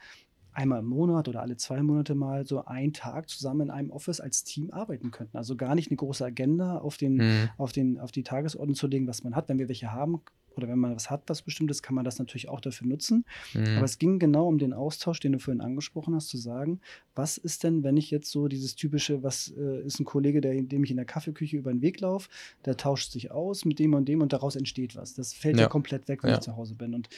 [0.53, 4.19] einmal im Monat oder alle zwei Monate mal so einen Tag zusammen in einem Office
[4.19, 5.37] als Team arbeiten könnten.
[5.37, 7.49] Also gar nicht eine große Agenda auf, den, Mhm.
[7.57, 9.49] auf, den, auf die Tagesordnung zu legen, was man hat.
[9.49, 10.21] Wenn wir welche haben
[10.55, 13.25] oder wenn man was hat, was Bestimmtes, kann man das natürlich auch dafür nutzen.
[13.53, 13.77] Mhm.
[13.77, 16.79] Aber es ging genau um den Austausch, den du vorhin angesprochen hast, zu sagen,
[17.15, 20.61] was ist denn, wenn ich jetzt so dieses typische, was äh, ist ein Kollege, der,
[20.61, 22.29] dem ich in der Kaffeeküche über den Weg laufe,
[22.65, 25.13] der tauscht sich aus mit dem und dem und daraus entsteht was.
[25.13, 25.67] Das fällt ja, Ja.
[25.69, 26.37] komplett weg, wenn Ja.
[26.37, 26.93] ich zu Hause bin.
[26.93, 27.09] Und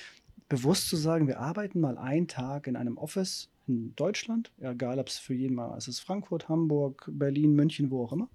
[0.49, 5.07] bewusst zu sagen, wir arbeiten mal einen Tag in einem Office in Deutschland, egal ob
[5.07, 8.29] es für jeden mal, es ist Frankfurt, Hamburg, Berlin, München, wo auch immer.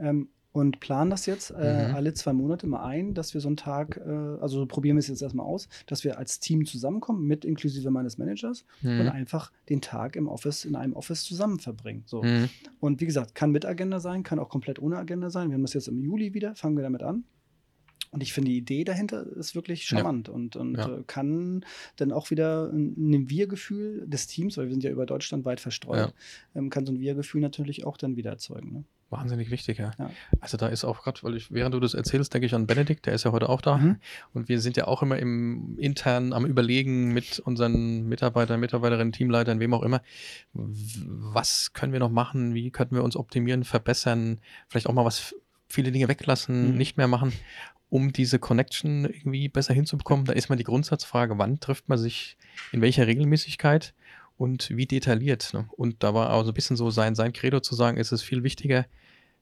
[0.00, 1.94] Ähm, und planen das jetzt äh, Mhm.
[1.94, 5.08] alle zwei Monate mal ein, dass wir so einen Tag, äh, also probieren wir es
[5.08, 9.08] jetzt erstmal aus, dass wir als Team zusammenkommen, mit inklusive meines Managers und Mhm.
[9.08, 12.02] einfach den Tag im Office, in einem Office zusammen verbringen.
[12.06, 12.22] So.
[12.22, 12.48] Mhm.
[12.80, 15.48] Und wie gesagt, kann mit Agenda sein, kann auch komplett ohne Agenda sein.
[15.50, 17.24] Wir haben das jetzt im Juli wieder, fangen wir damit an.
[18.10, 19.98] Und ich finde, die Idee dahinter ist wirklich Ja.
[19.98, 20.88] charmant und, und Ja.
[20.88, 21.64] äh, kann
[21.96, 26.14] dann auch wieder ein Wir-Gefühl des Teams, weil wir sind ja über Deutschland weit verstreut,
[26.54, 28.72] ähm, kann so ein Wir-Gefühl natürlich auch dann wieder erzeugen.
[28.72, 28.84] Ne?
[29.10, 29.92] Wahnsinnig wichtig, ja.
[29.98, 30.10] Ja.
[30.40, 33.06] Also da ist auch gerade, weil ich, während du das erzählst, denke ich an Benedikt,
[33.06, 33.78] der ist ja heute auch da.
[33.78, 33.96] Mhm.
[34.34, 39.60] Und wir sind ja auch immer im intern am Überlegen mit unseren Mitarbeitern, Mitarbeiterinnen, Teamleitern,
[39.60, 40.02] wem auch immer,
[40.52, 45.34] was können wir noch machen, wie könnten wir uns optimieren, verbessern, vielleicht auch mal was,
[45.68, 46.76] viele Dinge weglassen, Mhm.
[46.76, 47.32] nicht mehr machen,
[47.90, 50.26] um diese Connection irgendwie besser hinzubekommen.
[50.26, 52.36] Da ist mal die Grundsatzfrage, wann trifft man sich,
[52.72, 53.94] in welcher Regelmäßigkeit
[54.36, 55.52] und wie detailliert.
[55.54, 55.68] Ne?
[55.76, 58.22] Und da war auch so ein bisschen so sein, sein Credo zu sagen, ist es
[58.22, 58.86] viel wichtiger,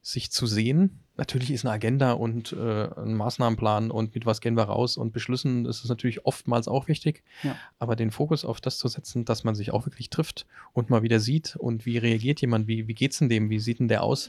[0.07, 1.01] sich zu sehen.
[1.17, 5.13] Natürlich ist eine Agenda und äh, ein Maßnahmenplan und mit was gehen wir raus und
[5.13, 7.25] Beschlüssen, das ist natürlich oftmals auch wichtig.
[7.43, 7.57] Ja.
[7.81, 11.03] Aber den Fokus auf das zu setzen, dass man sich auch wirklich trifft und mal
[11.03, 14.05] wieder sieht und wie reagiert jemand, wie, wie geht's denn dem, wie sieht denn der
[14.05, 14.29] aus?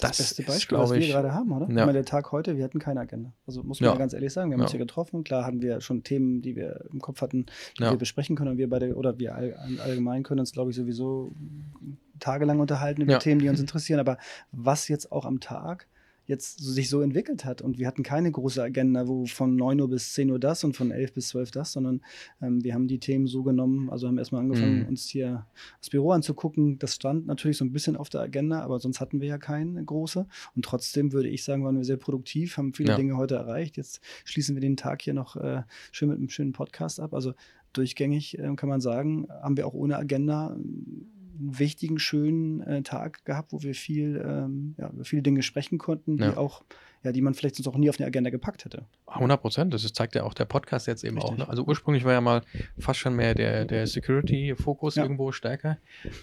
[0.00, 1.66] Das, beste Beispiel, glaub was wir gerade haben, oder?
[1.66, 1.70] Ja.
[1.70, 3.32] Ich meine, der Tag heute, wir hatten keine Agenda.
[3.46, 3.96] Also muss man Ja.
[3.96, 4.64] ganz ehrlich sagen, wir haben Ja.
[4.64, 5.22] uns hier getroffen.
[5.22, 7.46] Klar hatten wir schon Themen, die wir im Kopf hatten,
[7.78, 8.52] die wir besprechen können.
[8.52, 11.32] Und wir beide, oder wir all, allgemein können uns, glaube ich, sowieso
[12.18, 13.18] tagelang unterhalten über.
[13.18, 14.00] Themen, die uns interessieren.
[14.00, 14.18] Aber
[14.50, 15.86] was jetzt auch am Tag
[16.26, 19.88] jetzt sich so entwickelt hat und wir hatten keine große Agenda, wo von 9 Uhr
[19.90, 22.00] bis 10 Uhr das und von 11 bis 12 das, sondern
[22.40, 24.88] ähm, wir haben die Themen so genommen, also haben erstmal angefangen, Mhm.
[24.88, 25.46] uns hier
[25.80, 26.78] das Büro anzugucken.
[26.78, 29.84] Das stand natürlich so ein bisschen auf der Agenda, aber sonst hatten wir ja keine
[29.84, 30.26] große.
[30.56, 32.96] Und trotzdem würde ich sagen, waren wir sehr produktiv, haben viele Ja.
[32.96, 33.76] Dinge heute erreicht.
[33.76, 37.12] Jetzt schließen wir den Tag hier noch äh, schön mit einem schönen Podcast ab.
[37.14, 37.34] Also
[37.74, 40.56] durchgängig äh, kann man sagen, haben wir auch ohne Agenda
[41.38, 45.78] einen wichtigen, schönen äh, Tag gehabt, wo wir viel, ähm, ja, über viele Dinge sprechen
[45.78, 46.36] konnten, die Ja.
[46.36, 46.62] auch,
[47.02, 48.86] ja, die man vielleicht sonst auch nie auf eine Agenda gepackt hätte.
[49.06, 51.24] 100 Prozent, das zeigt ja auch der Podcast jetzt eben auch.
[51.24, 51.38] Richtig.
[51.38, 51.48] Ne?
[51.48, 52.42] Also ursprünglich war ja mal
[52.78, 55.02] fast schon mehr der, der Security-Fokus Ja.
[55.02, 55.78] irgendwo stärker.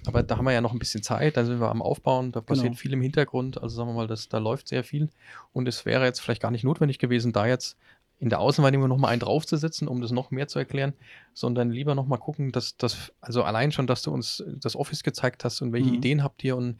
[0.05, 2.41] Aber da haben wir ja noch ein bisschen Zeit, da sind wir am Aufbauen, da
[2.41, 2.75] passiert Genau.
[2.77, 3.61] viel im Hintergrund.
[3.61, 5.09] Also sagen wir mal, das, da läuft sehr viel.
[5.53, 7.77] Und es wäre jetzt vielleicht gar nicht notwendig gewesen, da jetzt
[8.21, 10.93] in der Außenwahrnehmung noch mal einen draufzusetzen, um das noch mehr zu erklären,
[11.33, 15.01] sondern lieber noch mal gucken, dass das, also allein schon, dass du uns das Office
[15.03, 15.95] gezeigt hast und welche Mhm.
[15.95, 16.77] Ideen habt ihr und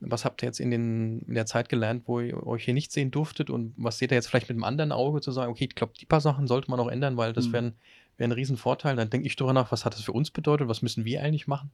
[0.00, 2.90] was habt ihr jetzt in, den, in der Zeit gelernt, wo ihr euch hier nicht
[2.90, 5.66] sehen durftet und was seht ihr jetzt vielleicht mit einem anderen Auge zu sagen, okay,
[5.68, 7.52] ich glaube, die paar Sachen sollte man auch ändern, weil das Mhm.
[7.52, 7.74] wäre ein,
[8.16, 8.96] wär ein Riesenvorteil.
[8.96, 11.46] Dann denke ich darüber nach, was hat das für uns bedeutet, was müssen wir eigentlich
[11.46, 11.70] machen?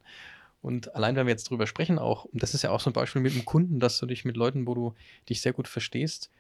[0.61, 2.93] Und allein, wenn wir jetzt drüber sprechen, auch, und das ist ja auch so ein
[2.93, 4.95] Beispiel mit dem Kunden, dass du dich mit Leuten, wo du
[5.31, 6.31] dich sehr gut verstehst,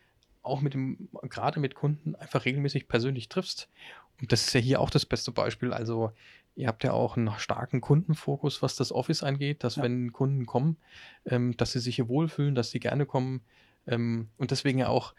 [0.48, 3.68] auch mit dem, gerade mit Kunden einfach regelmäßig persönlich triffst.
[4.20, 5.72] Und das ist ja hier auch das beste Beispiel.
[5.72, 6.12] Also,
[6.56, 9.84] ihr habt ja auch einen starken Kundenfokus, was das Office angeht, dass Ja.
[9.84, 10.76] wenn Kunden kommen,
[11.26, 13.42] ähm, dass sie sich hier wohlfühlen, dass sie gerne kommen.
[13.86, 15.14] Ähm, und deswegen ja auch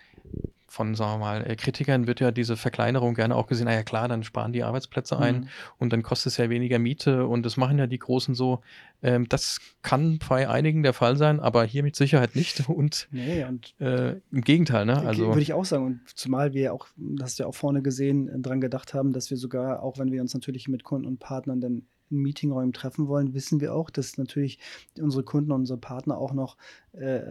[0.71, 4.07] von, sagen wir mal, äh, Kritikern wird ja diese Verkleinerung gerne auch gesehen, naja klar,
[4.07, 5.47] dann sparen die Arbeitsplätze ein Mhm.
[5.77, 8.61] und dann kostet es ja weniger Miete und das machen ja die Großen so.
[9.01, 13.43] Ähm, das kann bei einigen der Fall sein, aber hier mit Sicherheit nicht und Nee,
[13.45, 14.99] und äh, im Gegenteil, ne?
[14.99, 15.85] Also, Würde ich auch sagen.
[15.85, 19.13] Und zumal wir auch, das hast du ja auch vorne gesehen, äh, dran gedacht haben,
[19.13, 22.73] dass wir sogar, auch wenn wir uns natürlich mit Kunden und Partnern dann in Meetingräumen
[22.73, 24.59] treffen wollen, wissen wir auch, dass natürlich
[24.99, 26.57] unsere Kunden und unsere Partner auch noch
[26.93, 27.21] äh,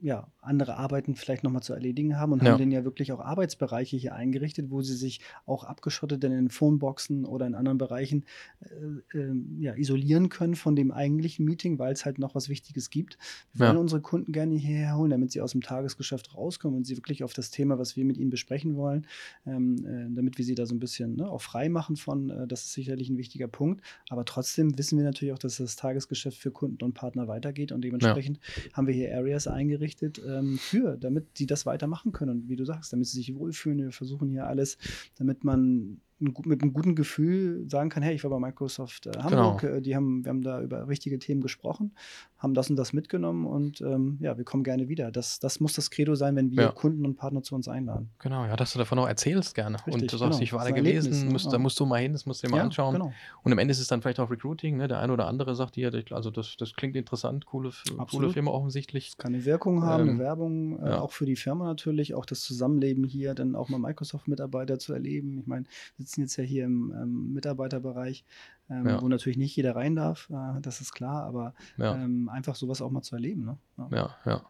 [0.00, 2.44] ja, andere Arbeiten vielleicht nochmal zu erledigen haben und Ja.
[2.44, 6.50] haben denen ja wirklich auch Arbeitsbereiche hier eingerichtet, wo sie sich auch abgeschottet in den
[6.50, 8.24] Phoneboxen oder in anderen Bereichen
[8.60, 12.90] äh, ähm, ja, isolieren können von dem eigentlichen Meeting, weil es halt noch was Wichtiges
[12.90, 13.18] gibt.
[13.52, 13.66] Wir Ja.
[13.66, 17.24] wollen unsere Kunden gerne hierher holen, damit sie aus dem Tagesgeschäft rauskommen und sie wirklich
[17.24, 19.06] auf das Thema, was wir mit ihnen besprechen wollen,
[19.46, 22.46] ähm, äh, damit wir sie da so ein bisschen ne, auch frei machen von, äh,
[22.46, 23.82] das ist sicherlich ein wichtiger Punkt.
[24.12, 27.80] Aber trotzdem wissen wir natürlich auch, dass das Tagesgeschäft für Kunden und Partner weitergeht und
[27.80, 28.40] dementsprechend
[28.74, 32.42] haben wir hier Areas eingerichtet ähm, für, damit sie das weitermachen können.
[32.42, 33.78] Und wie du sagst, damit sie sich wohlfühlen.
[33.78, 34.76] Wir versuchen hier alles,
[35.16, 39.60] damit man mit einem guten Gefühl sagen kann, hey, ich war bei Microsoft äh, Hamburg,
[39.60, 39.80] Genau.
[39.80, 41.92] die haben, wir haben da über wichtige Themen gesprochen,
[42.38, 45.10] haben das und das mitgenommen und ähm, ja, wir kommen gerne wieder.
[45.10, 46.70] Das, das muss das Credo sein, wenn wir Ja.
[46.70, 48.10] Kunden und Partner zu uns einladen.
[48.20, 49.78] Genau, ja, dass du davon auch erzählst gerne.
[49.86, 50.42] und Richtig, du sagst, genau.
[50.42, 51.32] ich war Das da gewesen, ne?
[51.32, 51.50] musst, Ja.
[51.52, 52.94] da musst du mal hin, das musst du dir mal anschauen.
[52.94, 53.12] genau.
[53.42, 54.88] Und am Ende ist es dann vielleicht auch Recruiting, ne?
[54.88, 57.70] Der eine oder andere sagt dir, also das, das klingt interessant, coole,
[58.10, 58.30] coole.
[58.30, 59.08] Firma offensichtlich.
[59.08, 61.00] Es kann eine Wirkung haben, Ähm, eine Werbung, äh, ja.
[61.00, 65.38] auch für die Firma natürlich, auch das Zusammenleben hier, dann auch mal Microsoft-Mitarbeiter zu erleben.
[65.40, 65.64] Ich meine,
[65.96, 68.24] wir sitzen jetzt ja hier im ähm, Mitarbeiterbereich,
[68.70, 69.02] ähm, Ja.
[69.02, 71.94] wo natürlich nicht jeder rein darf, äh, das ist klar, aber Ja.
[71.96, 73.44] ähm, einfach sowas auch mal zu erleben.
[73.44, 73.56] Ne?
[73.78, 73.88] Ja.
[73.90, 74.42] Ja, ja.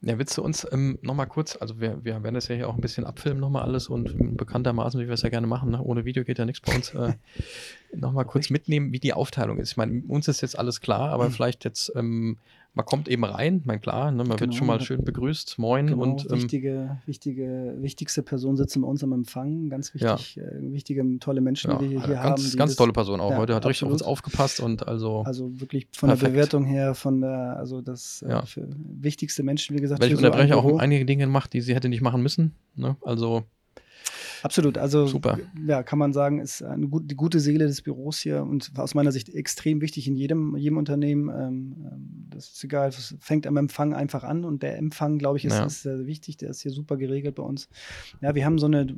[0.00, 2.74] Ja, willst du uns ähm, nochmal kurz, also wir, wir werden das ja hier auch
[2.74, 5.80] ein bisschen abfilmen nochmal alles und bekanntermaßen, wie wir es ja gerne machen, ne?
[5.80, 7.12] ohne Video geht ja nichts bei uns, äh,
[7.94, 9.70] nochmal kurz mitnehmen, wie die Aufteilung ist.
[9.70, 11.32] Ich meine, uns ist jetzt alles klar, aber Mhm.
[11.32, 12.38] vielleicht jetzt, ähm,
[12.74, 14.18] man kommt eben rein, mein klar, ne?
[14.18, 18.56] man wird Genau, schon mal schön begrüßt, moin Genau, und ähm, wichtige, wichtige, wichtigste Person
[18.56, 19.68] sitzen bei uns am Empfang.
[19.68, 20.14] Ganz Ja.
[20.18, 22.50] wichtig, äh, wichtige, tolle Menschen, ja, die wir hier ganz, haben.
[22.50, 23.30] die ganz tolle Person auch.
[23.30, 24.18] Ja, Heute hat richtig auf uns absolut.
[24.18, 26.22] aufgepasst und also, Also wirklich von Perfekt.
[26.26, 28.44] der Bewertung her, von der, also das äh, Ja.
[28.56, 31.88] wichtigste Menschen, wie gesagt, weil ich so unterbreche auch einige Dinge gemacht, die sie hätte
[31.88, 32.54] nicht machen müssen.
[32.74, 32.96] Ne?
[33.02, 33.44] Also,
[34.42, 35.38] Absolut, also Super.
[35.66, 38.94] ja, kann man sagen, ist eine gut, die gute Seele des Büros hier und aus
[38.94, 41.28] meiner Sicht extrem wichtig in jedem, jedem Unternehmen.
[41.28, 45.38] Ähm, ähm, das ist egal, es fängt am Empfang einfach an und der Empfang, glaube
[45.38, 45.64] ich, ist, Ja.
[45.66, 47.68] ist sehr wichtig, der ist hier super geregelt bei uns.
[48.20, 48.94] Ja, wir haben so eine, du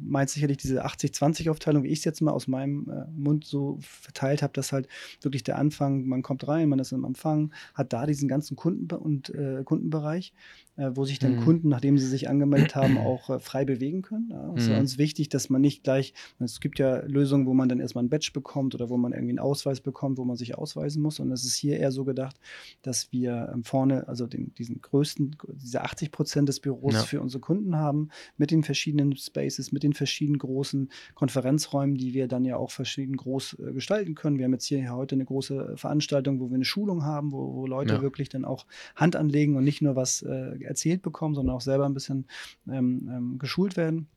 [0.00, 4.42] meinst sicherlich diese 80-20-Aufteilung, wie ich es jetzt mal aus meinem äh, Mund so verteilt
[4.42, 4.88] habe, dass halt
[5.20, 8.94] wirklich der Anfang, man kommt rein, man ist am Empfang, hat da diesen ganzen Kunden
[8.96, 10.32] und äh, Kundenbereich,
[10.76, 11.40] äh, wo sich dann Mhm.
[11.40, 14.28] Kunden, nachdem sie sich angemeldet haben, auch äh, frei bewegen können.
[14.30, 14.85] Ja, Mhm.
[14.86, 18.08] Uns wichtig, dass man nicht gleich, es gibt ja Lösungen, wo man dann erstmal ein
[18.08, 21.18] Badge bekommt oder wo man irgendwie einen Ausweis bekommt, wo man sich ausweisen muss.
[21.20, 22.36] Und es ist hier eher so gedacht,
[22.82, 27.02] dass wir ähm, vorne, also den, diesen größten, diese 80 Prozent des Büros Ja.
[27.02, 32.28] für unsere Kunden haben, mit den verschiedenen Spaces, mit den verschiedenen großen Konferenzräumen, die wir
[32.28, 34.38] dann ja auch verschieden groß äh, gestalten können.
[34.38, 37.66] Wir haben jetzt hier heute eine große Veranstaltung, wo wir eine Schulung haben, wo, wo
[37.66, 38.00] Leute Ja.
[38.02, 41.86] wirklich dann auch Hand anlegen und nicht nur was äh, erzählt bekommen, sondern auch selber
[41.86, 42.26] ein bisschen
[42.68, 44.08] ähm, ähm, geschult werden.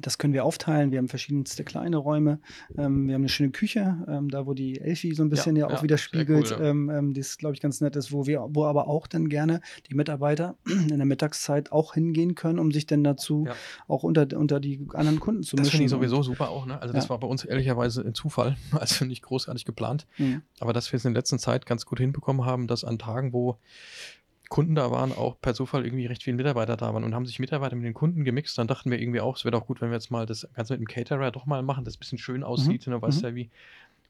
[0.00, 0.90] Das können wir aufteilen.
[0.90, 2.40] Wir haben verschiedenste kleine Räume.
[2.76, 5.68] Ähm, wir haben eine schöne Küche, ähm, da wo die Elfi so ein bisschen ja,
[5.68, 6.46] ja, auch widerspiegelt.
[6.48, 6.70] sehr cool, ja.
[6.70, 9.60] ähm, ähm, das, glaube ich, ganz nett ist, wo wir, wo aber auch dann gerne
[9.88, 13.54] die Mitarbeiter in der Mittagszeit auch hingehen können, um sich dann dazu Ja.
[13.88, 15.70] auch unter, unter die anderen Kunden zu das mischen.
[15.78, 16.66] finde ich sowieso super auch.
[16.66, 16.80] Ne?
[16.80, 17.10] Also, das Ja.
[17.10, 20.06] war bei uns ehrlicherweise ein Zufall, also nicht großartig geplant.
[20.18, 20.42] Mhm.
[20.60, 23.32] Aber dass wir es in der letzten Zeit ganz gut hinbekommen haben, dass an Tagen,
[23.32, 23.58] wo
[24.48, 27.38] Kunden da waren, auch per Zufall irgendwie recht viele Mitarbeiter da waren und haben sich
[27.38, 28.56] Mitarbeiter mit den Kunden gemixt.
[28.56, 30.74] Dann dachten wir irgendwie auch, es wäre doch gut, wenn wir jetzt mal das Ganze
[30.74, 33.28] mit dem Caterer doch mal machen, das ein bisschen schön aussieht, ne, weißt mhm.
[33.28, 33.50] ja wie.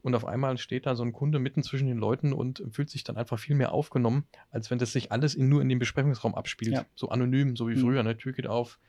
[0.01, 3.03] Und auf einmal steht da so ein Kunde mitten zwischen den Leuten und fühlt sich
[3.03, 6.35] dann einfach viel mehr aufgenommen, als wenn das sich alles in, nur in dem Besprechungsraum
[6.35, 6.73] abspielt.
[6.73, 6.85] Ja.
[6.95, 7.81] So anonym, so wie Mhm.
[7.81, 8.03] früher.
[8.03, 8.17] Ne?
[8.17, 8.79] Tür geht auf,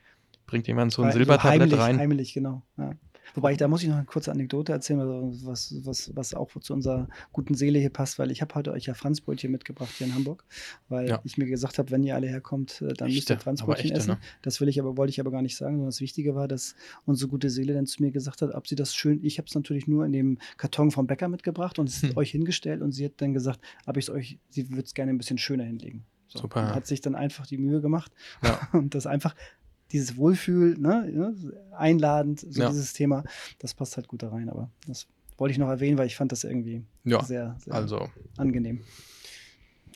[0.47, 1.99] bringt jemand so ein Also Silbertablett heimlich, rein.
[1.99, 2.63] Heimlich, genau.
[2.77, 2.93] Ja.
[3.35, 6.51] Wobei ich, da muss ich noch eine kurze Anekdote erzählen, also was, was, was auch
[6.61, 10.07] zu unserer guten Seele hier passt, weil ich habe heute euch ja Franzbrötchen mitgebracht hier
[10.07, 10.45] in Hamburg,
[10.89, 11.21] weil Ja.
[11.25, 13.91] ich mir gesagt habe, wenn ihr alle herkommt, äh, dann müsst Echte, ihr aber Franzbrötchen
[13.91, 14.11] echte, essen.
[14.13, 14.19] ne?
[14.43, 16.75] Das will ich aber, wollte ich aber gar nicht sagen, sondern das Wichtige war, dass
[17.05, 19.55] unsere gute Seele dann zu mir gesagt hat, ob sie das schön, ich habe es
[19.55, 22.17] natürlich nur in dem Karton vom Bäcker mitgebracht und es Hm.
[22.17, 25.13] euch hingestellt und sie hat dann gesagt, ob ich es euch, sie würde es gerne
[25.13, 26.05] ein bisschen schöner hinlegen.
[26.29, 26.75] So, Super, und.
[26.77, 28.13] Hat sich dann einfach die Mühe gemacht
[28.43, 28.61] Ja.
[28.73, 29.35] und das einfach
[29.93, 31.35] dieses Wohlfühl, ne, ne,
[31.77, 32.69] einladend, so Ja.
[32.69, 33.25] dieses Thema,
[33.59, 34.49] das passt halt gut da rein.
[34.49, 35.07] Aber das
[35.39, 38.83] wollte ich noch erwähnen, weil ich fand das irgendwie Ja, sehr, sehr also angenehm.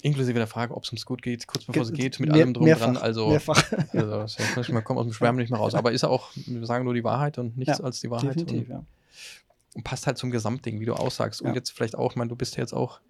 [0.03, 2.41] inklusive der Frage, ob es ums gut geht, kurz bevor es Ge- geht, mit mehr-
[2.41, 2.97] allem drum mehrfach, dran.
[2.99, 3.73] Also, mehrfach.
[3.93, 5.75] also das heißt, man kommt aus dem Schwärmen nicht mehr raus.
[5.75, 8.31] Aber ist auch, wir sagen nur die Wahrheit und nichts Ja, als die Wahrheit.
[8.37, 8.85] Definitiv, Und, ja.
[9.75, 11.41] und passt halt zum Gesamtding, wie du aussagst.
[11.43, 13.01] Und jetzt vielleicht auch, ich meine, du bist ja jetzt auch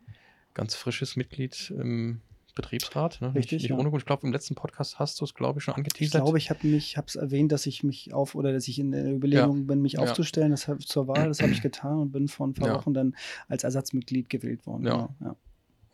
[0.54, 2.20] ganz frisches Mitglied im
[2.54, 3.20] Betriebsrat.
[3.20, 3.28] Ne?
[3.34, 3.76] Richtig, Nicht, nicht ja.
[3.78, 4.02] ohne Grund.
[4.02, 6.22] Ich glaube, im letzten Podcast hast du es, glaube ich, schon Ich angeteasert.
[6.22, 8.92] glaube, ich habe mich, habe es erwähnt, dass ich mich auf oder dass ich in
[8.92, 10.00] der Überlegung bin, mich Ja.
[10.00, 10.50] aufzustellen.
[10.50, 12.74] Das hab, zur Wahl, das habe ich getan und bin vor ein paar Ja.
[12.76, 13.16] Wochen dann
[13.48, 14.86] als Ersatzmitglied gewählt worden.
[14.86, 14.92] Ja.
[14.92, 15.36] Genau, ja.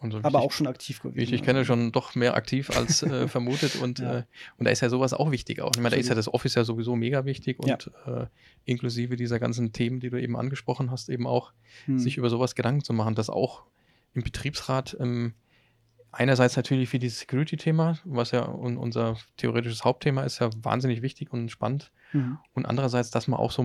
[0.03, 1.19] So Aber richtig- auch schon aktiv gewesen.
[1.21, 3.77] ich dich kenne, schon doch mehr aktiv als äh, vermutet.
[3.83, 4.21] Und, Ja.
[4.21, 4.23] äh,
[4.57, 5.73] und da ist ja sowas auch wichtig auch.
[5.75, 7.75] Ich meine, da ist ja das Office ja sowieso mega wichtig Ja.
[7.75, 8.27] und äh,
[8.65, 11.53] inklusive dieser ganzen Themen, die du eben angesprochen hast, eben auch
[11.85, 11.99] Hm.
[11.99, 13.65] sich über sowas Gedanken zu machen, dass auch
[14.15, 15.35] im Betriebsrat ähm,
[16.13, 21.33] einerseits natürlich für dieses Security-Thema, was ja un unser theoretisches Hauptthema ist, ja wahnsinnig wichtig
[21.33, 21.91] und spannend.
[22.13, 22.39] Mhm.
[22.55, 23.65] Und andererseits, dass man auch so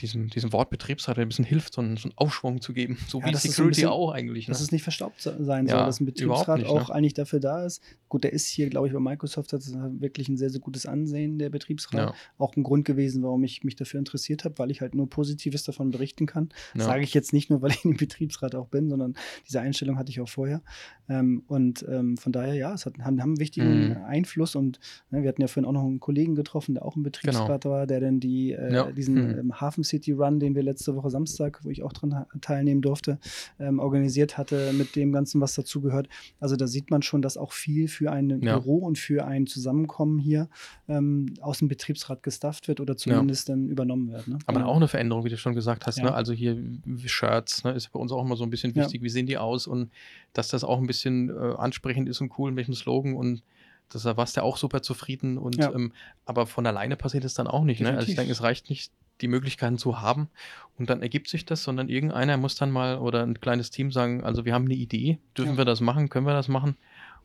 [0.00, 2.98] diesem, diesem Wort Betriebsrat ein bisschen hilft, so einen, so einen Aufschwung zu geben.
[3.08, 4.44] So Ja, wie dass Security bisschen- auch eigentlich.
[4.44, 4.64] Dass ne?
[4.64, 6.94] es nicht verstaubt se- sein Ja, soll, dass ein Betriebsrat nicht, auch ne?
[6.94, 7.82] eigentlich dafür da ist.
[8.10, 10.84] Gut, der ist hier, glaube ich, bei Microsoft hat es wirklich ein sehr, sehr gutes
[10.84, 12.10] Ansehen, der Betriebsrat.
[12.10, 12.14] Ja.
[12.36, 15.64] Auch ein Grund gewesen, warum ich mich dafür interessiert habe, weil ich halt nur Positives
[15.64, 16.50] davon berichten kann.
[16.74, 16.84] Ja.
[16.84, 19.14] Sage ich jetzt nicht nur, weil ich im Betriebsrat auch bin, sondern
[19.48, 20.60] diese Einstellung hatte ich auch vorher.
[21.08, 23.96] Ähm, und ähm, von daher, ja, es hat, haben, haben einen wichtigen Mhm.
[24.06, 24.56] Einfluss.
[24.56, 27.64] Und ne, wir hatten ja vorhin auch noch einen Kollegen getroffen, der auch im Betriebsrat
[27.64, 28.90] war, der dann die, äh, Ja.
[28.92, 29.38] diesen Mhm.
[29.38, 33.18] ähm, Hafen City Run, den wir letzte Woche Samstag, wo ich auch dran teilnehmen durfte,
[33.60, 36.08] ähm, organisiert hatte mit dem Ganzen, was dazugehört.
[36.40, 38.58] Also da sieht man schon, dass auch viel für ein Ja.
[38.58, 40.48] Büro und für ein Zusammenkommen hier
[40.88, 44.26] ähm, aus dem Betriebsrat gestafft wird oder zumindest dann übernommen wird.
[44.28, 44.38] Ne?
[44.46, 44.70] Aber Genau.
[44.72, 45.98] auch eine Veränderung, wie du schon gesagt hast.
[45.98, 46.04] Ja.
[46.04, 46.14] Ne?
[46.14, 46.56] Also hier
[47.04, 47.72] Shirts ne?
[47.72, 48.82] ist bei uns auch immer so ein bisschen Ja.
[48.84, 49.02] wichtig.
[49.02, 49.66] Wie sehen die aus?
[49.66, 49.90] Und
[50.32, 53.14] dass das auch ein bisschen äh, ansprechend ist und cool, mit welchem Slogan.
[53.14, 53.42] Und
[53.90, 55.36] das, da warst du auch super zufrieden.
[55.38, 55.72] Und, Ja.
[55.72, 55.92] ähm,
[56.24, 57.80] aber von alleine passiert es dann auch nicht.
[57.80, 57.90] Ne?
[57.96, 60.28] Also ich denke, es reicht nicht, die Möglichkeiten zu haben
[60.76, 64.22] und dann ergibt sich das, sondern irgendeiner muss dann mal oder ein kleines Team sagen,
[64.22, 65.58] also wir haben eine Idee, dürfen Ja.
[65.58, 66.76] wir das machen, können wir das machen?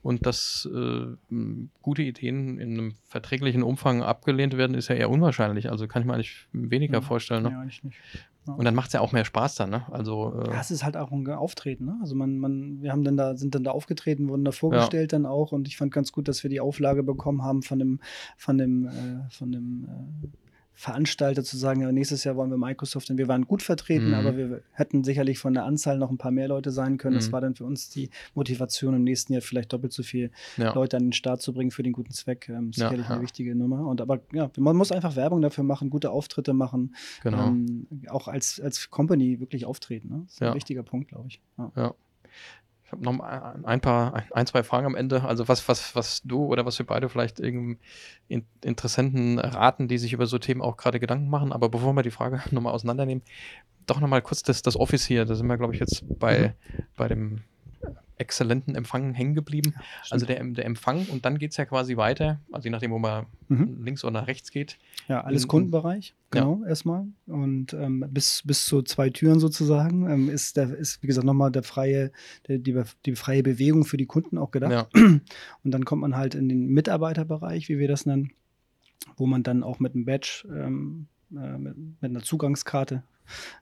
[0.02, 1.06] Und dass äh,
[1.82, 5.70] gute Ideen in einem verträglichen Umfang abgelehnt werden, ist ja eher unwahrscheinlich.
[5.70, 7.02] Also kann ich mir eigentlich weniger Ja.
[7.02, 7.44] vorstellen.
[7.44, 7.52] Ne?
[7.52, 7.98] Ja, eigentlich nicht.
[8.48, 8.54] Ja.
[8.54, 9.86] Und dann macht es ja auch mehr Spaß dann, ne?
[9.92, 11.98] Also, äh, Ja, es ist halt auch ein Auftreten, ne?
[12.02, 15.28] Also man, man, wir haben dann da, sind dann da aufgetreten, wurden da vorgestellt dann
[15.28, 18.00] auch und ich fand ganz gut, dass wir die Auflage bekommen haben von dem,
[18.38, 19.86] von dem, äh, von dem
[20.24, 20.28] äh,
[20.82, 24.14] Veranstalter zu sagen, ja, nächstes Jahr wollen wir Microsoft und wir waren gut vertreten, Mhm.
[24.16, 27.16] aber wir hätten sicherlich von der Anzahl noch ein paar mehr Leute sein können.
[27.18, 27.32] Das Mhm.
[27.34, 30.74] war dann für uns die Motivation, im nächsten Jahr vielleicht doppelt so viel ja.
[30.74, 32.50] Leute an den Start zu bringen für den guten Zweck.
[32.50, 33.12] Ähm, sicherlich ja.
[33.14, 33.86] eine wichtige Nummer.
[33.86, 37.50] Und aber ja, man muss einfach Werbung dafür machen, gute Auftritte machen, genau.
[37.50, 40.10] ähm, auch als, als Company wirklich auftreten.
[40.10, 40.22] Ne?
[40.26, 41.42] Das ist ein wichtiger Punkt, glaube ich.
[41.60, 41.94] Ja.
[42.92, 43.20] Ich habe noch
[43.64, 45.24] ein paar, ein- zwei Fragen am Ende.
[45.24, 47.80] Also was, was, was du oder was wir beide vielleicht irgendeinem
[48.28, 51.54] In Interessenten raten, die sich über so Themen auch gerade Gedanken machen.
[51.54, 53.24] Aber bevor wir die Frage nochmal auseinandernehmen,
[53.86, 55.24] doch nochmal kurz das, das Office hier.
[55.26, 56.54] Da sind wir, glaube ich, jetzt bei,
[56.98, 57.44] bei dem
[58.22, 59.74] exzellenten Empfang hängen geblieben.
[60.10, 63.00] Also der, der Empfang und dann geht es ja quasi weiter, also je nachdem, wo
[63.00, 63.84] man Mhm.
[63.84, 64.78] links oder nach rechts geht.
[65.10, 66.40] Ja, alles in- Kundenbereich, Ja.
[66.42, 67.06] genau, erstmal.
[67.26, 71.52] Und ähm, bis, bis zu zwei Türen sozusagen ähm, ist, der, ist, wie gesagt, nochmal
[71.52, 72.14] der freie,
[72.48, 74.72] der, die, die freie Bewegung für die Kunden auch gedacht.
[74.72, 78.32] Ja, Und dann kommt man halt in den Mitarbeiterbereich, wie wir das nennen,
[79.18, 83.04] wo man dann auch mit einem Badge, ähm, äh, mit, mit einer Zugangskarte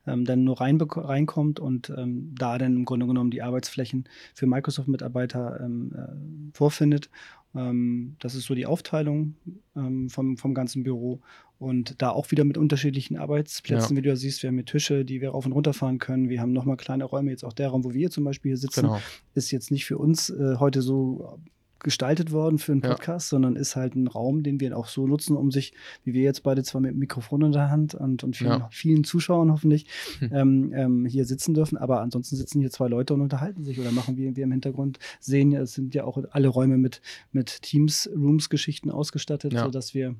[0.07, 4.47] ähm, dann nur rein, reinkommt und ähm, da dann im Grunde genommen die Arbeitsflächen für
[4.47, 7.09] Microsoft-Mitarbeiter ähm, äh, vorfindet.
[7.55, 9.35] Ähm, das ist so die Aufteilung
[9.75, 11.21] ähm, vom, vom ganzen Büro.
[11.57, 13.97] Und da auch wieder mit unterschiedlichen Arbeitsplätzen, Ja.
[13.97, 16.29] wie du ja siehst, wir haben hier Tische, die wir rauf und runter fahren können.
[16.29, 18.83] Wir haben nochmal kleine Räume, jetzt auch der Raum, wo wir zum Beispiel hier sitzen
[18.83, 19.01] genau.
[19.33, 21.37] ist jetzt nicht für uns äh, heute so
[21.79, 22.89] gestaltet worden für einen Ja.
[22.89, 26.23] Podcast, sondern ist halt ein Raum, den wir auch so nutzen, um sich, wie wir
[26.23, 28.69] jetzt beide zwar mit dem Mikrofon in der Hand und, und vielen, Ja.
[28.71, 29.85] vielen Zuschauern hoffentlich
[30.19, 30.29] Hm.
[30.33, 33.91] ähm, ähm, hier sitzen dürfen, aber ansonsten sitzen hier zwei Leute und unterhalten sich oder
[33.91, 37.61] machen wir, wir im Hintergrund sehen, ja, es sind ja auch alle Räume mit, mit
[37.61, 39.63] Teams-Rooms-Geschichten ausgestattet, Ja.
[39.63, 40.15] sodass wir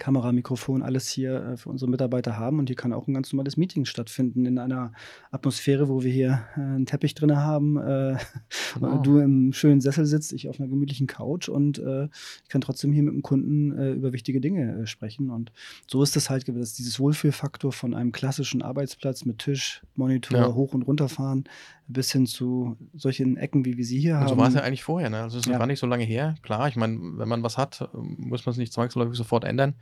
[0.00, 3.32] Kamera, Mikrofon, alles hier äh, für unsere Mitarbeiter haben und hier kann auch ein ganz
[3.32, 4.92] normales Meeting stattfinden in einer
[5.30, 8.16] Atmosphäre, wo wir hier äh, einen Teppich drin haben, äh,
[8.74, 8.98] Genau.
[8.98, 13.02] du im schönen Sessel sitzt, ich auf einer gemütlichen Couch und ich kann trotzdem hier
[13.02, 15.52] mit dem Kunden über wichtige Dinge sprechen und
[15.88, 20.38] so ist das halt gewesen, dass dieses Wohlfühlfaktor von einem klassischen Arbeitsplatz mit Tisch, Monitor,
[20.38, 20.54] Ja.
[20.54, 21.44] hoch und runterfahren
[21.88, 24.28] bis hin zu solchen Ecken, wie wir sie hier Und haben.
[24.28, 25.22] so war es ja eigentlich vorher, ne?
[25.22, 25.58] Also es ist Ja.
[25.58, 26.36] gar nicht so lange her.
[26.42, 29.74] Klar, ich meine, wenn man was hat, muss man es nicht zwangsläufig sofort ändern.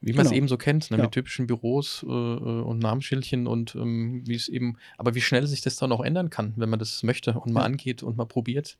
[0.00, 0.38] Wie man es Genau.
[0.38, 0.96] eben so kennt, ne?
[0.96, 1.02] Ja.
[1.04, 5.46] mit typischen Büros äh, äh, und Namensschildchen und ähm, wie es eben, aber wie schnell
[5.46, 7.66] sich das dann auch ändern kann, wenn man das möchte und mal Ja.
[7.66, 8.78] angeht und mal probiert.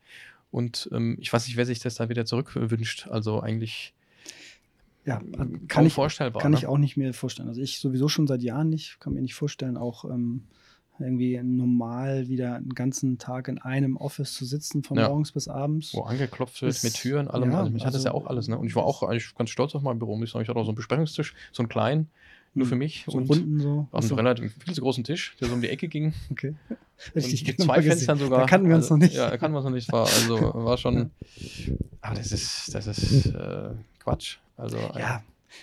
[0.51, 3.09] Und ähm, ich weiß nicht, wer sich das da wieder zurückwünscht.
[3.09, 3.95] Also eigentlich
[5.05, 5.21] ja,
[5.69, 6.41] kann ich, vorstellbar.
[6.41, 6.59] Kann ne?
[6.59, 7.49] ich auch nicht mehr vorstellen.
[7.49, 10.45] Also ich sowieso schon seit Jahren nicht, kann mir nicht vorstellen, auch ähm,
[11.01, 15.09] irgendwie normal wieder einen ganzen Tag in einem Office zu sitzen, von Ja.
[15.09, 15.95] morgens bis abends.
[15.95, 17.51] Wo angeklopft wird, mit Türen, allem.
[17.51, 18.59] ja, also mich hat das ja also- auch alles, ne?
[18.59, 20.43] Und ich war auch eigentlich ganz stolz auf mein Büro, muss ich sagen.
[20.43, 22.09] Ich hatte auch so einen Besprechungstisch, so einen kleinen,
[22.55, 22.69] nur Hm.
[22.71, 23.05] für mich.
[23.07, 23.69] So und Runden so.
[23.93, 26.13] auf einem Achso, relativ viel zu großen Tisch, der so um die Ecke ging.
[26.31, 26.55] okay.
[27.15, 27.83] Und Richtig, mit genau zwei.
[27.83, 28.41] Fenstern sogar.
[28.41, 29.15] Da kannten wir uns also, noch nicht.
[29.15, 29.93] Ja, da kannten wir uns noch nicht.
[29.93, 31.11] War, also war schon.
[32.01, 33.69] Aber das ist, das ist äh,
[34.01, 34.39] Quatsch.
[34.57, 35.23] Also äh, Ja,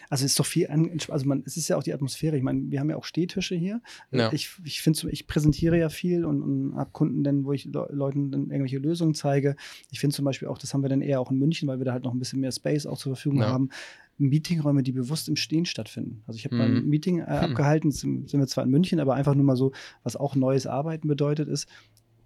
[0.10, 2.38] Also es ist doch viel, also man, es ist ja auch die Atmosphäre.
[2.38, 3.82] Ich meine, wir haben ja auch Stehtische hier.
[4.12, 4.32] Ja.
[4.34, 7.66] Ich, ich finde, so, ich präsentiere ja viel und, und habe Kunden, dann, wo ich
[7.66, 9.56] Le Leuten dann irgendwelche Lösungen zeige.
[9.92, 11.86] Ich finde zum Beispiel auch, das haben wir dann eher auch in München, weil wir
[11.86, 13.48] da halt noch ein bisschen mehr Space auch zur Verfügung Ja.
[13.48, 13.70] haben.
[14.18, 16.24] Meetingräume, die bewusst im Stehen stattfinden.
[16.26, 16.60] Also ich habe Mhm.
[16.60, 17.32] mal ein Meeting äh, Hm.
[17.32, 20.68] abgehalten, sind sind wir zwar in München, aber einfach nur mal so, was auch neues
[20.68, 21.68] Arbeiten bedeutet ist.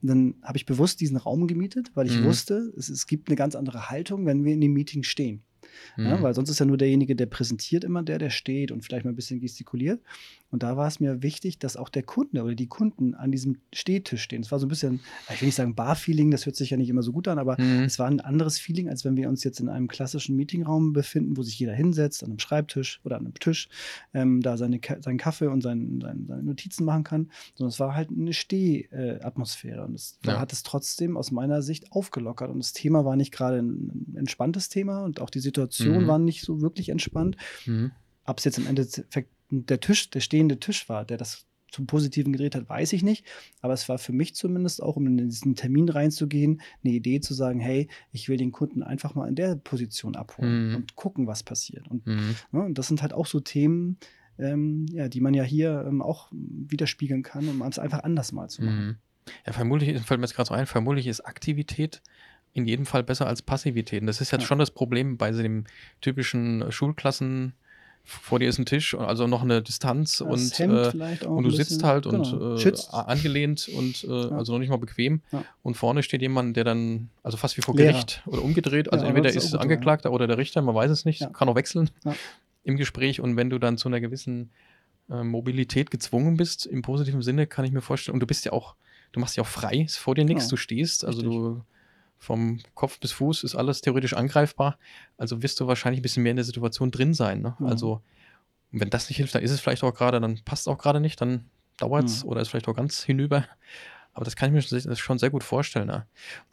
[0.02, 2.26] Dann habe ich bewusst diesen Raum gemietet, weil ich Mhm.
[2.26, 5.42] wusste, es, es gibt eine ganz andere Haltung, wenn wir in dem Meeting stehen.
[5.98, 6.24] Ja, Mhm.
[6.24, 9.12] weil sonst ist ja nur derjenige, der präsentiert immer der, der steht und vielleicht mal
[9.12, 10.02] ein bisschen gestikuliert.
[10.52, 13.58] Und da war es mir wichtig, dass auch der Kunde oder die Kunden an diesem
[13.74, 14.42] Stehtisch stehen.
[14.42, 15.02] Es war so ein bisschen,
[15.34, 17.60] ich will nicht sagen Bar-Feeling, das hört sich ja nicht immer so gut an, aber
[17.62, 17.84] Mhm.
[17.84, 21.38] es war ein anderes Feeling, als wenn wir uns jetzt in einem klassischen Meetingraum befinden,
[21.38, 23.70] wo sich jeder hinsetzt, an einem Schreibtisch oder an einem Tisch,
[24.14, 27.96] ähm, da seine, seinen Kaffee und seinen, seinen, seine Notizen machen kann, sondern es war
[27.96, 29.86] halt eine Steh-Atmosphäre.
[29.86, 30.40] Und es Ja.
[30.40, 32.50] hat es trotzdem aus meiner Sicht aufgelockert.
[32.50, 36.08] Und das Thema war nicht gerade ein, ein entspanntes Thema und auch die Situation Mhm.
[36.08, 37.38] war nicht so wirklich entspannt.
[37.66, 37.92] Mhm.
[38.26, 42.34] Ob es jetzt im Endeffekt der Tisch, der stehende Tisch war, der das zum Positiven
[42.34, 43.26] gedreht hat, weiß ich nicht.
[43.62, 47.36] Aber es war für mich zumindest auch, um in diesen Termin reinzugehen, eine Idee zu
[47.36, 50.76] sagen, hey, ich will den Kunden einfach mal in der Position abholen Mhm.
[50.76, 51.88] und gucken, was passiert.
[51.88, 52.36] Und, Mhm.
[52.52, 53.98] ne, und das sind halt auch so Themen,
[54.40, 58.50] ähm, ja, die man ja hier ähm, auch widerspiegeln kann, um es einfach anders mal
[58.50, 58.86] zu machen.
[58.88, 58.96] Mhm.
[59.46, 62.02] Ja, vermutlich, fällt mir jetzt gerade so ein, vermutlich ist Aktivität
[62.54, 64.02] in jedem Fall besser als Passivität.
[64.02, 64.48] Und das ist jetzt Ja.
[64.48, 65.66] schon das Problem bei so dem
[66.02, 67.54] typischen Schulklassen,
[68.04, 71.84] vor dir ist ein Tisch, also noch eine Distanz Das und, äh, und du sitzt
[71.84, 75.22] halt genau, und äh, angelehnt und äh, also noch nicht mal bequem.
[75.32, 75.46] Ja.
[75.62, 77.92] Und vorne steht jemand, der dann, also fast wie vor Lehrer.
[77.92, 78.92] Gericht oder umgedreht.
[78.92, 81.30] Also Ja, entweder ist gut, Angeklagter oder der Richter, man weiß es nicht, Ja.
[81.30, 82.16] kann auch wechseln Ja.
[82.64, 83.22] im Gespräch.
[83.22, 84.50] Und wenn du dann zu einer gewissen
[85.10, 88.52] äh, Mobilität gezwungen bist, im positiven Sinne, kann ich mir vorstellen, und du bist ja
[88.54, 88.76] auch,
[89.12, 91.36] du machst ja auch frei, ist vor dir nichts, du stehst, also Richtig.
[91.38, 91.62] du
[92.20, 94.78] vom Kopf bis Fuß ist alles theoretisch angreifbar.
[95.18, 97.42] Also wirst du wahrscheinlich ein bisschen mehr in der Situation drin sein.
[97.42, 97.56] Ne?
[97.60, 97.66] Mhm.
[97.68, 98.02] Also,
[98.72, 101.00] wenn das nicht hilft, dann ist es vielleicht auch gerade, dann passt es auch gerade
[101.00, 101.46] nicht, dann
[101.78, 102.30] dauert es Mhm.
[102.30, 103.46] oder ist vielleicht auch ganz hinüber.
[104.14, 105.88] Aber das kann ich mir schon- sehr gut vorstellen.
[105.88, 106.06] Ne?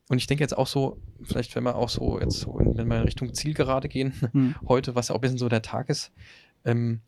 [0.08, 2.86] Und ich denke jetzt auch so, vielleicht wenn wir auch so jetzt, so in, wenn
[2.86, 4.54] wir in Richtung Zielgerade gehen, Hm.
[4.68, 6.12] heute, was ja auch ein bisschen so der Tag ist,
[6.64, 7.00] ähm,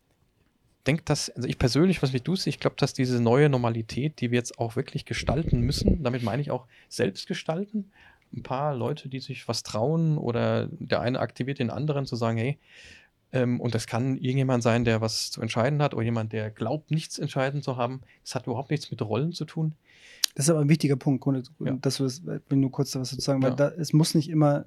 [0.87, 4.31] denkt das, also ich persönlich, was mich du ich glaube, dass diese neue Normalität, die
[4.31, 7.91] wir jetzt auch wirklich gestalten müssen, damit meine ich auch selbst gestalten,
[8.35, 12.39] ein paar Leute, die sich was trauen oder der eine aktiviert den anderen zu sagen,
[12.39, 12.59] hey,
[13.33, 16.91] ähm, und das kann irgendjemand sein, der was zu entscheiden hat oder jemand, der glaubt,
[16.91, 18.01] nichts entscheiden zu haben.
[18.25, 19.75] Das hat überhaupt nichts mit Rollen zu tun.
[20.35, 21.73] Das ist aber ein wichtiger Punkt, Grunde- Ja.
[21.81, 23.57] dass wir es, wenn nur kurz was sozusagen, weil Ja.
[23.57, 24.65] da, es muss nicht immer äh,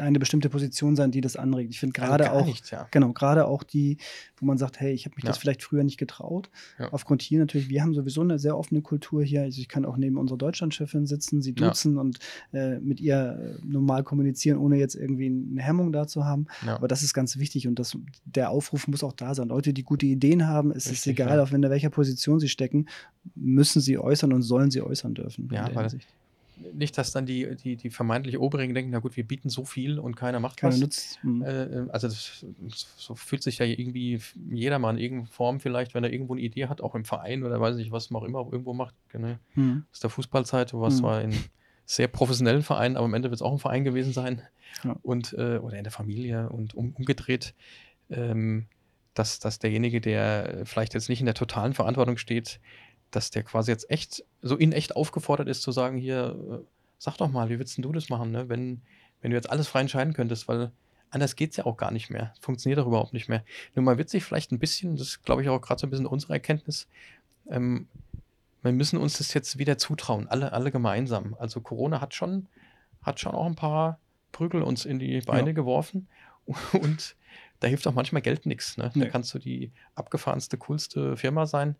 [0.00, 1.70] eine bestimmte Position sein, die das anregt.
[1.70, 2.86] Ich finde gerade Also auch, nichts, ja.
[2.90, 3.98] genau, gerade auch die,
[4.38, 5.40] wo man sagt, hey, ich habe mich das Ja.
[5.40, 6.50] vielleicht früher nicht getraut.
[6.78, 6.92] Ja.
[6.92, 9.42] Aufgrund hier natürlich, wir haben sowieso eine sehr offene Kultur hier.
[9.42, 12.18] Also ich kann auch neben unserer Deutschlandchefin sitzen, sie duzen und
[12.52, 16.46] äh, mit ihr äh, normal kommunizieren, ohne jetzt irgendwie eine Hemmung da zu haben.
[16.66, 19.48] Aber das ist ganz wichtig und das, der Aufruf muss auch da sein.
[19.48, 21.42] Leute, die gute Ideen haben, es ist Richtig, egal, ja.
[21.42, 22.86] auf in welcher Position sie stecken,
[23.34, 25.48] müssen sie äußern und sollen sie äußern dürfen.
[25.52, 26.08] Ja, weil- Hinsicht.
[26.72, 29.98] Nicht, dass dann die, die, die vermeintlich Oberigen denken, na gut, wir bieten so viel
[29.98, 30.80] und keiner macht Keiner was.
[30.80, 31.18] nutzt.
[31.22, 31.42] hm.
[31.42, 32.44] Äh, also das,
[32.96, 34.20] so fühlt sich ja irgendwie
[34.50, 37.60] jedermann in irgendeiner Form vielleicht, wenn er irgendwo eine Idee hat, auch im Verein oder
[37.60, 38.94] weiß nicht, was man auch immer irgendwo macht.
[39.08, 39.36] Genau.
[39.54, 39.84] Hm.
[39.92, 41.02] Aus der Fußballzeit, was Mhm.
[41.04, 41.34] war in
[41.86, 44.42] sehr professionellen Vereinen, aber am Ende wird es auch ein Verein gewesen sein.
[44.84, 44.96] Ja.
[45.02, 47.54] Und, äh, oder in der Familie und um, umgedreht,
[48.10, 48.66] ähm,
[49.14, 52.60] dass, dass derjenige, der vielleicht jetzt nicht in der totalen Verantwortung steht,
[53.10, 56.64] dass der quasi jetzt echt, so in echt aufgefordert ist zu sagen, hier, äh,
[56.98, 58.48] sag doch mal, wie würdest denn du das machen, ne?
[58.48, 58.82] wenn,
[59.22, 60.70] wenn du jetzt alles frei entscheiden könntest, weil
[61.10, 62.32] anders geht es ja auch gar nicht mehr.
[62.40, 63.44] Funktioniert doch überhaupt nicht mehr.
[63.74, 66.34] Nur wird sich vielleicht ein bisschen, das glaube ich auch gerade so ein bisschen unsere
[66.34, 66.86] Erkenntnis,
[67.48, 67.88] ähm,
[68.62, 71.34] wir müssen uns das jetzt wieder zutrauen, alle, alle gemeinsam.
[71.38, 72.46] Also Corona hat schon,
[73.02, 73.98] hat schon auch ein paar
[74.32, 75.54] Prügel uns in die Beine Ja.
[75.54, 76.08] geworfen
[76.72, 77.16] und
[77.60, 78.76] da hilft auch manchmal Geld nichts.
[78.76, 78.90] Ne?
[78.94, 79.08] Da Nee.
[79.08, 81.76] kannst du die abgefahrenste, coolste Firma sein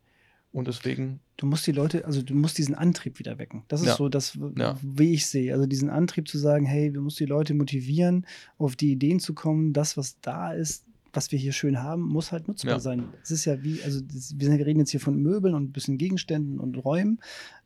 [0.52, 3.62] und deswegen, Du musst die Leute, also du musst diesen Antrieb wieder wecken.
[3.68, 3.96] Das ist Ja.
[3.96, 4.78] so das, Ja.
[4.82, 5.54] wie ich sehe.
[5.54, 8.26] Also diesen Antrieb zu sagen, hey, du musst die Leute motivieren,
[8.58, 10.84] auf die Ideen zu kommen, das, was da ist,
[11.14, 12.78] was wir hier schön haben, muss halt nutzbar Ja.
[12.80, 13.04] sein.
[13.22, 15.96] Es ist ja wie, also das, wir reden jetzt hier von Möbeln und ein bisschen
[15.96, 17.20] Gegenständen und Räumen.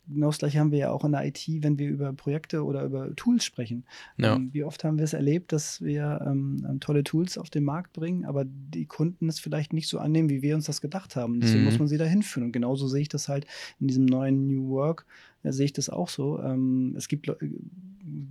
[0.07, 2.85] Genau das gleiche haben wir ja auch in der IT, wenn wir über Projekte oder
[2.85, 3.85] über Tools sprechen.
[4.19, 7.49] ja, Ähm, Wie oft haben wir es erlebt, dass wir ähm, ähm, tolle Tools auf
[7.51, 10.81] den Markt bringen, aber die Kunden es vielleicht nicht so annehmen, wie wir uns das
[10.81, 11.41] gedacht haben.
[11.41, 11.65] Deswegen Mhm.
[11.65, 12.47] muss man sie da hinführen.
[12.47, 13.47] Und genauso sehe ich das halt
[13.81, 15.07] in diesem neuen New Work,
[15.43, 16.39] äh, sehe ich das auch so.
[16.43, 17.49] Ähm, es gibt, Leu- äh,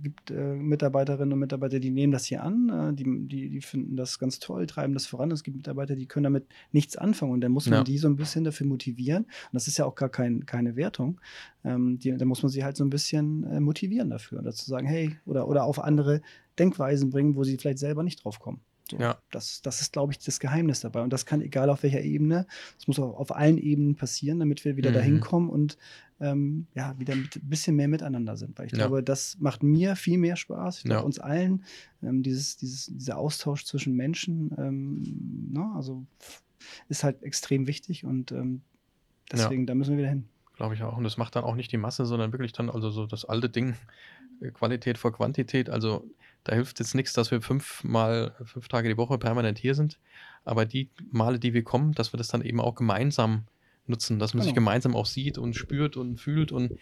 [0.02, 3.96] gibt äh, Mitarbeiterinnen und Mitarbeiter, die nehmen das hier an, äh, die, die, die finden
[3.96, 5.30] das ganz toll, treiben das voran.
[5.30, 7.84] Es gibt Mitarbeiter, die können damit nichts anfangen und dann muss man Ja.
[7.84, 9.24] die so ein bisschen dafür motivieren.
[9.24, 11.20] Und das ist ja auch gar kein, keine Wertung.
[11.64, 14.38] Ähm, die, da muss man sie halt so ein bisschen äh, motivieren dafür.
[14.40, 16.20] Oder zu sagen, hey, oder, oder auf andere
[16.58, 18.60] Denkweisen bringen, wo sie vielleicht selber nicht drauf kommen.
[18.90, 19.18] So, Ja.
[19.30, 21.02] das, das ist, glaube ich, das Geheimnis dabei.
[21.02, 22.46] Und das kann egal auf welcher Ebene,
[22.78, 24.94] es muss auch auf allen Ebenen passieren, damit wir wieder Mhm.
[24.94, 25.78] dahin kommen und
[26.24, 28.58] ähm, ja, wieder ein bisschen mehr miteinander sind.
[28.58, 28.78] Weil ich Ja.
[28.78, 30.78] glaube, das macht mir viel mehr Spaß.
[30.78, 31.04] Ich glaube, Ja.
[31.04, 31.64] uns allen,
[32.02, 36.06] ähm, dieses, dieses, dieser Austausch zwischen Menschen, ähm, ne, also
[36.88, 38.62] ist halt extrem wichtig und ähm,
[39.30, 40.28] deswegen, da müssen wir wieder hin.
[40.56, 40.96] Glaube ich auch.
[40.96, 43.50] Und das macht dann auch nicht die Masse, sondern wirklich dann, also so das alte
[43.50, 43.74] Ding,
[44.40, 45.68] äh, Qualität vor Quantität.
[45.68, 46.08] Also
[46.44, 49.98] da hilft jetzt nichts, dass wir fünfmal, fünf Tage die Woche permanent hier sind.
[50.44, 53.44] Aber die Male, die wir kommen, dass wir das dann eben auch gemeinsam
[53.86, 54.64] nutzen, dass man sich Genau.
[54.66, 56.72] gemeinsam auch sieht und spürt und fühlt und,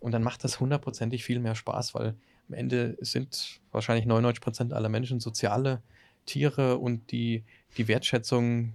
[0.00, 2.14] und dann macht das hundertprozentig viel mehr Spaß, weil
[2.48, 5.82] am Ende sind wahrscheinlich 99 Prozent aller Menschen soziale
[6.26, 7.44] Tiere und die,
[7.76, 8.74] die Wertschätzung,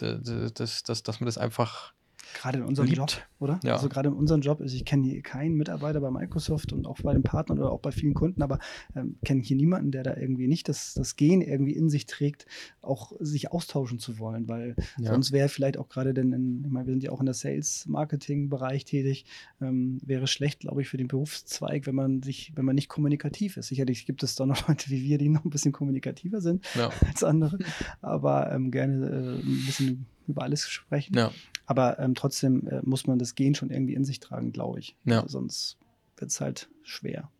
[0.00, 1.94] d- d- das, das, dass man das einfach
[2.34, 2.98] Gerade in unserem Liebt.
[2.98, 3.60] Job, oder?
[3.64, 3.74] Ja.
[3.74, 7.00] Also gerade in unserem Job, also ich kenne hier keinen Mitarbeiter bei Microsoft und auch
[7.02, 8.58] bei den Partnern oder auch bei vielen Kunden, aber
[8.96, 12.46] ähm, kenne hier niemanden, der da irgendwie nicht das, das Gen irgendwie in sich trägt,
[12.80, 15.12] auch sich austauschen zu wollen, weil Ja.
[15.12, 17.34] sonst wäre vielleicht auch gerade denn, in, ich meine, wir sind ja auch in der
[17.34, 19.24] Sales-Marketing-Bereich tätig,
[19.60, 23.56] ähm, wäre schlecht, glaube ich, für den Berufszweig, wenn man sich, wenn man nicht kommunikativ
[23.56, 23.68] ist.
[23.68, 26.90] Sicherlich gibt es da noch Leute wie wir, die noch ein bisschen kommunikativer sind ja,
[27.06, 27.58] als andere,
[28.00, 31.16] aber ähm, gerne äh, ein bisschen über alles sprechen.
[31.16, 31.30] ja.
[31.66, 34.96] Aber ähm, trotzdem äh, muss man das Gen schon irgendwie in sich tragen, glaube ich.
[35.04, 35.24] Ja.
[35.28, 35.78] Sonst
[36.16, 37.30] wird es halt schwer.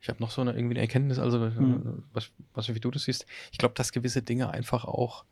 [0.00, 2.04] Ich habe noch so eine irgendwie eine Erkenntnis, also äh, Mhm.
[2.12, 3.26] was, was wie du das siehst.
[3.50, 5.24] Ich glaube, dass gewisse Dinge einfach auch,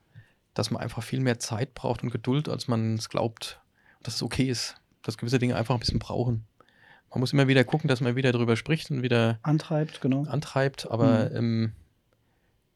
[0.53, 3.61] dass man einfach viel mehr Zeit braucht und Geduld, als man es glaubt.
[4.03, 6.45] Dass es okay ist, dass gewisse Dinge einfach ein bisschen brauchen.
[7.11, 10.24] Man muss immer wieder gucken, dass man wieder drüber spricht und wieder Antreibt, genau.
[10.24, 11.36] antreibt, aber Mhm.
[11.36, 11.72] ähm,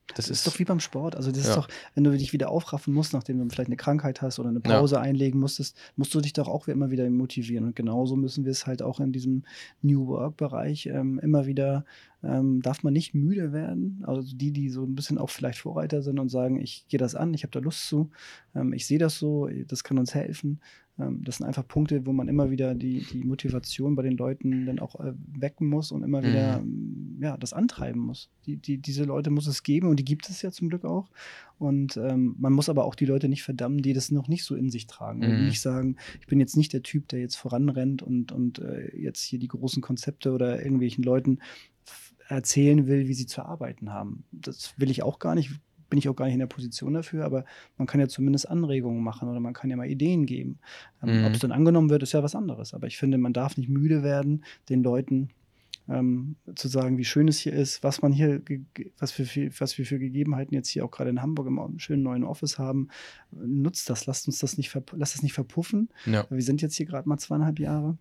[0.09, 1.17] Das, das ist, ist, doch wie beim Sport.
[1.17, 1.51] Also das Ja.
[1.51, 4.49] ist doch, wenn du dich wieder aufraffen musst, nachdem du vielleicht eine Krankheit hast oder
[4.49, 4.79] eine Ja.
[4.79, 7.67] Pause einlegen musstest, musst du dich doch auch immer wieder motivieren.
[7.67, 9.45] Und genauso müssen wir es halt auch in diesem
[9.83, 11.85] New Work-Bereich ähm, immer wieder,
[12.23, 14.03] ähm, darf man nicht müde werden.
[14.07, 17.15] Also die, die so ein bisschen auch vielleicht Vorreiter sind und sagen, ich gehe das
[17.15, 18.11] an, ich habe da Lust zu,
[18.55, 20.61] ähm, ich sehe das so, das kann uns helfen.
[20.99, 24.67] Ähm, das sind einfach Punkte, wo man immer wieder die, die Motivation bei den Leuten
[24.67, 28.31] dann auch äh, wecken muss und immer wieder ähm, ja, das antreiben muss.
[28.47, 31.11] Die, die, diese Leute muss es geben und die gibt es ja zum Glück auch.
[31.59, 34.55] Und ähm, man muss aber auch die Leute nicht verdammen, die das noch nicht so
[34.55, 35.23] in sich tragen.
[35.23, 35.45] Und Mhm.
[35.47, 39.23] nicht sagen, ich bin jetzt nicht der Typ, der jetzt voranrennt und, und äh, jetzt
[39.23, 41.39] hier die großen Konzepte oder irgendwelchen Leuten
[42.29, 44.25] erzählen will, wie sie zu arbeiten haben.
[44.33, 45.51] Das will ich auch gar nicht,
[45.91, 47.45] bin ich auch gar nicht in der Position dafür, aber
[47.79, 50.59] man kann ja zumindest Anregungen machen oder man kann ja mal Ideen geben.
[51.03, 51.25] Ähm, Mhm.
[51.27, 52.75] Ob es dann angenommen wird, ist ja was anderes.
[52.75, 55.31] Aber ich finde, man darf nicht müde werden, den Leuten
[55.91, 58.43] ähm, zu sagen, wie schön es hier ist, was man hier,
[58.99, 62.25] was, viel- was wir für Gegebenheiten jetzt hier auch gerade in Hamburg im schönen neuen
[62.25, 62.89] Office haben.
[63.33, 65.89] Nutzt das, lasst uns das nicht, lasst das nicht verpuffen.
[66.05, 67.97] ja, Wir sind jetzt hier gerade mal zweieinhalb Jahre.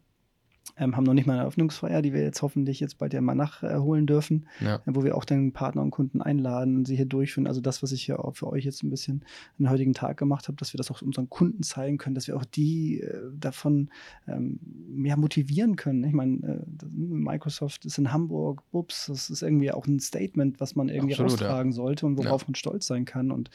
[0.75, 3.35] Ähm, haben noch nicht mal eine Eröffnungsfeier, die wir jetzt hoffentlich jetzt bald ja mal
[3.35, 7.05] nachholen dürfen, ja, äh, wo wir auch dann Partner und Kunden einladen und sie hier
[7.05, 7.47] durchführen.
[7.47, 9.23] Also das, was ich hier auch für euch jetzt ein bisschen
[9.57, 12.35] den heutigen Tag gemacht habe, dass wir das auch unseren Kunden zeigen können, dass wir
[12.35, 13.89] auch die äh, davon
[14.27, 16.03] ähm, mehr motivieren können.
[16.03, 20.75] Ich meine, äh, Microsoft ist in Hamburg, ups, das ist irgendwie auch ein Statement, was
[20.75, 21.47] man irgendwie Absolut, ja.
[21.47, 23.31] austragen sollte und worauf man stolz sein kann.
[23.31, 23.49] Und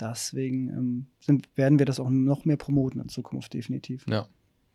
[0.00, 4.04] deswegen ähm, sind, werden wir das auch noch mehr promoten in Zukunft, definitiv.
[4.08, 4.26] ja.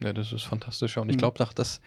[0.03, 0.95] Ja, das ist fantastisch.
[0.95, 1.01] ja.
[1.01, 1.19] Und ich Mhm.
[1.19, 1.81] glaube, dass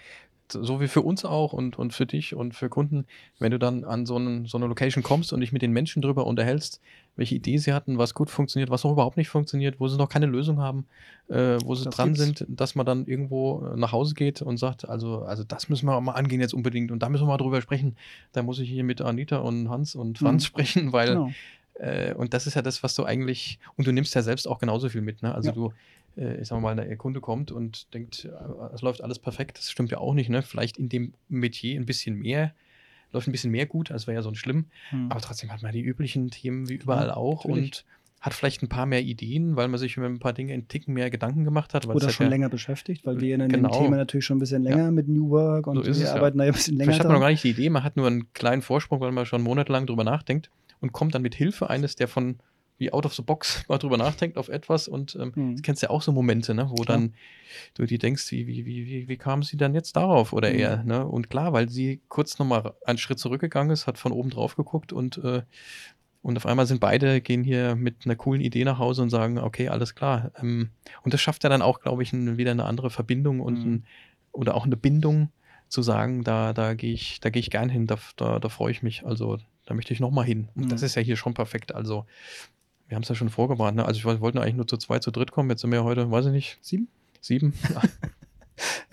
[0.53, 3.07] so wie für uns auch und, und für dich und für Kunden,
[3.39, 6.03] wenn du dann an so, einen, so eine Location kommst und dich mit den Menschen
[6.03, 6.83] drüber unterhältst,
[7.17, 10.11] welche Idee sie hatten, was gut funktioniert, was noch überhaupt nicht funktioniert, wo sie noch
[10.11, 10.87] keine Lösung haben,
[11.29, 12.21] äh, wo sie Das dran gibt's.
[12.21, 15.87] sind, dass man dann irgendwo äh, nach Hause geht und sagt, also, also das müssen
[15.87, 17.97] wir mal angehen jetzt unbedingt und da müssen wir mal drüber sprechen.
[18.33, 20.47] Da muss ich hier mit Anita und Hans und Franz Mhm.
[20.47, 21.31] sprechen, weil Genau.
[21.77, 24.59] äh, und das ist ja das, was du eigentlich, und du nimmst ja selbst auch
[24.59, 25.35] genauso viel mit, ne?
[25.35, 25.55] Also Ja.
[25.55, 25.73] du,
[26.17, 29.91] ich sag mal, der Kunde kommt und denkt, äh, es läuft alles perfekt, das stimmt
[29.91, 30.43] ja auch nicht, ne?
[30.43, 32.55] Vielleicht in dem Metier ein bisschen mehr,
[33.13, 35.11] läuft ein bisschen mehr gut, als wäre ja sonst schlimm, Hm.
[35.11, 37.65] aber trotzdem hat man die üblichen Themen wie überall auch natürlich.
[37.65, 37.85] und
[38.21, 40.95] hat vielleicht ein paar mehr Ideen, weil man sich über ein paar Dinge einen Ticken
[40.95, 41.87] mehr Gedanken gemacht hat.
[41.87, 43.69] Oder hat schon ja, länger beschäftigt, weil wir in Genau.
[43.69, 46.11] dem Thema natürlich schon ein bisschen länger mit New Work und So ist wir es,
[46.11, 46.17] ja.
[46.17, 47.85] arbeiten da ja ein bisschen länger Vielleicht hat man noch gar nicht die Idee, man
[47.85, 50.49] hat nur einen kleinen Vorsprung, weil man schon monatelang drüber nachdenkt
[50.81, 52.39] und kommt dann mit Hilfe eines, der von
[52.79, 55.57] wie out of the box mal drüber nachdenkt auf etwas und ähm, Hm.
[55.57, 56.99] du kennst ja auch so Momente, ne, wo Klar.
[56.99, 57.15] dann
[57.75, 60.59] du dir denkst, wie, wie, wie, wie, wie kam sie dann jetzt darauf oder Mhm.
[60.59, 61.07] er, ne?
[61.07, 64.93] Und klar, weil sie kurz nochmal einen Schritt zurückgegangen ist, hat von oben drauf geguckt
[64.93, 65.43] und, äh,
[66.23, 69.39] und auf einmal sind beide, gehen hier mit einer coolen Idee nach Hause und sagen,
[69.39, 70.33] okay, alles klar.
[70.41, 70.71] Ähm,
[71.03, 73.71] und das schafft ja dann auch, glaube ich, ein, wieder eine andere Verbindung und Mhm.
[73.75, 73.87] ein,
[74.33, 75.31] oder auch eine Bindung
[75.69, 78.71] zu sagen, da, da gehe ich, da gehe ich gern hin, da, da, da freue
[78.73, 79.05] ich mich.
[79.05, 80.49] Also da möchte ich nochmal hin.
[80.55, 80.69] Und Mhm.
[80.71, 81.75] das ist ja hier schon perfekt.
[81.75, 82.07] Also
[82.89, 83.77] wir haben es ja schon vorgewarnt.
[83.77, 83.85] Ne?
[83.85, 85.49] Also ich wollte wollten eigentlich nur zu zweit, zu dritt kommen.
[85.51, 86.89] Jetzt sind wir heute, weiß ich nicht, Sieben?
[87.21, 87.55] sieben.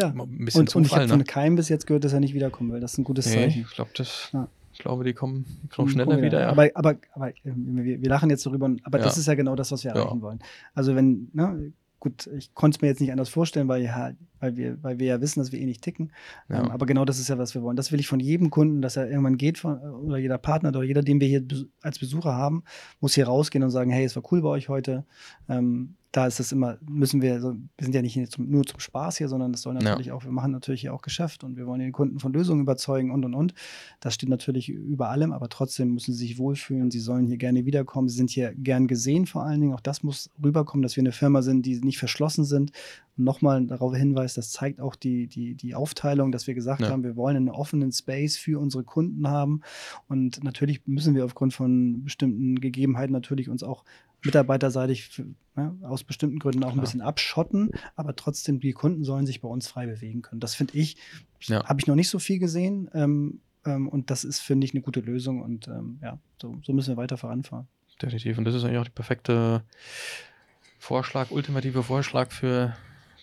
[0.02, 0.08] Ja.
[0.10, 1.24] Ein bisschen Und, und ich Zufall, habe von ne?
[1.24, 2.80] keinem bis jetzt gehört, dass er nicht wiederkommen will.
[2.80, 3.62] Das ist ein gutes Nee, Zeichen.
[3.62, 4.48] ich glaube, das, Ja.
[4.80, 6.40] glaube, die kommen noch Hm, schneller wir wieder.
[6.40, 6.42] dann.
[6.42, 6.50] Ja.
[6.50, 9.04] Aber, aber, aber äh, wir, wir lachen jetzt darüber, aber Ja.
[9.04, 9.98] das ist ja genau das, was wir Ja.
[10.02, 10.40] erreichen wollen.
[10.74, 14.12] Also wenn, ne, gut, ich konnte es mir jetzt nicht anders vorstellen, weil, ja,
[14.42, 16.12] weil, wir, weil wir ja wissen, dass wir eh nicht ticken.
[16.50, 16.60] Ja.
[16.60, 17.78] Ähm, aber genau das ist ja, was wir wollen.
[17.78, 20.84] Das will ich von jedem Kunden, dass er irgendwann geht, von, oder jeder Partner oder
[20.84, 21.46] jeder, den wir hier
[21.82, 22.64] als Besucher haben,
[23.00, 25.06] muss hier rausgehen und sagen, hey, es war cool bei euch heute.
[25.48, 28.82] Ähm, da ist das immer, müssen wir, so, wir sind ja nicht zum, nur zum
[28.82, 29.82] Spaß hier, sondern das soll Ja.
[29.82, 32.62] natürlich auch, wir machen natürlich hier auch Geschäft und wir wollen den Kunden von Lösungen
[32.64, 33.54] überzeugen und und und.
[34.02, 36.92] Das steht natürlich über allem, aber trotzdem müssen sie sich wohlfühlen.
[36.92, 38.10] Sie sollen hier gerne wiederkommen.
[38.10, 39.74] Sie sind hier gern gesehen vor allen Dingen.
[39.74, 42.72] Auch das muss rüberkommen, dass wir eine Firma sind, die nicht verschlossen sind.
[43.18, 43.96] Und nochmal darauf
[44.34, 46.90] hinweist, das zeigt auch die, die, die Aufteilung, dass wir gesagt Ja.
[46.90, 49.62] haben, wir wollen einen offenen Space für unsere Kunden haben.
[50.08, 53.84] Und natürlich müssen wir aufgrund von bestimmten Gegebenheiten natürlich uns auch
[54.24, 55.24] mitarbeiterseitig
[55.56, 56.82] ne, aus bestimmten Gründen auch ein Klar.
[56.86, 60.40] bisschen abschotten, aber trotzdem die Kunden sollen sich bei uns frei bewegen können.
[60.40, 60.98] Das finde ich,
[61.42, 61.64] Ja.
[61.66, 62.90] habe ich noch nicht so viel gesehen.
[62.94, 65.42] Ähm, ähm, und das ist, finde ich, eine gute Lösung.
[65.42, 67.68] Und ähm, ja, so, so müssen wir weiter voranfahren.
[68.02, 68.38] Definitiv.
[68.38, 69.64] Und das ist eigentlich auch der perfekte
[70.80, 72.76] Vorschlag, ultimative Vorschlag für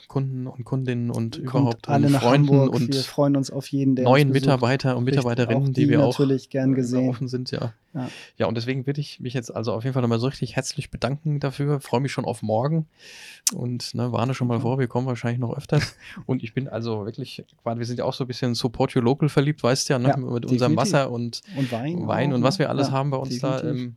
[0.09, 2.75] Kunden und Kundinnen und überhaupt alle und nach Freunden Hamburg.
[2.75, 4.31] und wir freuen uns auf jeden, der neuen.
[4.31, 7.09] Mitarbeiter und Mitarbeiterinnen, auch die, wir auch natürlich gern äh, gesehen.
[7.11, 7.75] offen sind, ja.
[7.95, 8.09] Ja.
[8.37, 10.91] Ja, und deswegen würde ich mich jetzt also auf jeden Fall nochmal so richtig herzlich
[10.91, 11.81] bedanken dafür.
[11.81, 12.87] Freue mich schon auf morgen
[13.55, 15.97] und ne, warne schon mal vor, wir kommen wahrscheinlich noch öfters.
[16.27, 19.03] und ich bin also wirklich, quasi, wir sind ja auch so ein bisschen Support Your
[19.03, 20.09] Local verliebt, weißt du ja, ne?
[20.09, 20.77] Ja, mit unserem definitiv.
[20.77, 22.07] Wasser und Und Wein.
[22.07, 22.47] Wein auch, und ne?
[22.47, 23.57] was wir alles haben bei uns da.
[23.57, 23.83] definitiv.
[23.87, 23.97] Ähm,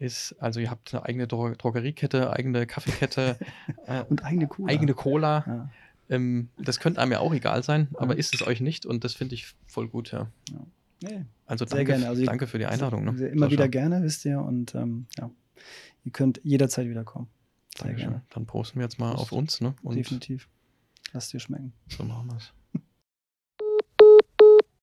[0.00, 3.38] ist, also ihr habt eine eigene Dro Drogeriekette, eigene Kaffeekette,
[3.86, 4.72] äh, und eigene Cola.
[4.72, 5.44] eigene Cola.
[5.46, 5.70] Ja.
[6.08, 8.18] Ähm, das könnte einem ja auch egal sein, aber Ja.
[8.18, 10.28] ist es euch nicht und das finde ich voll gut, ja.
[11.02, 11.94] Nee, Also danke.
[12.06, 13.04] Also danke für die Einladung.
[13.04, 13.10] Ne?
[13.28, 13.50] Immer Sascha.
[13.52, 14.40] wieder gerne, wisst ihr.
[14.40, 15.30] Und ähm, ja,
[16.04, 17.28] ihr könnt jederzeit wiederkommen.
[17.76, 18.10] Sehr Dankeschön.
[18.10, 18.24] gerne.
[18.30, 19.22] Dann posten wir jetzt mal Prost.
[19.22, 19.74] auf uns, ne?
[19.82, 20.48] Und Definitiv.
[21.12, 21.72] Lasst dir schmecken.
[21.88, 22.52] so machen wir es.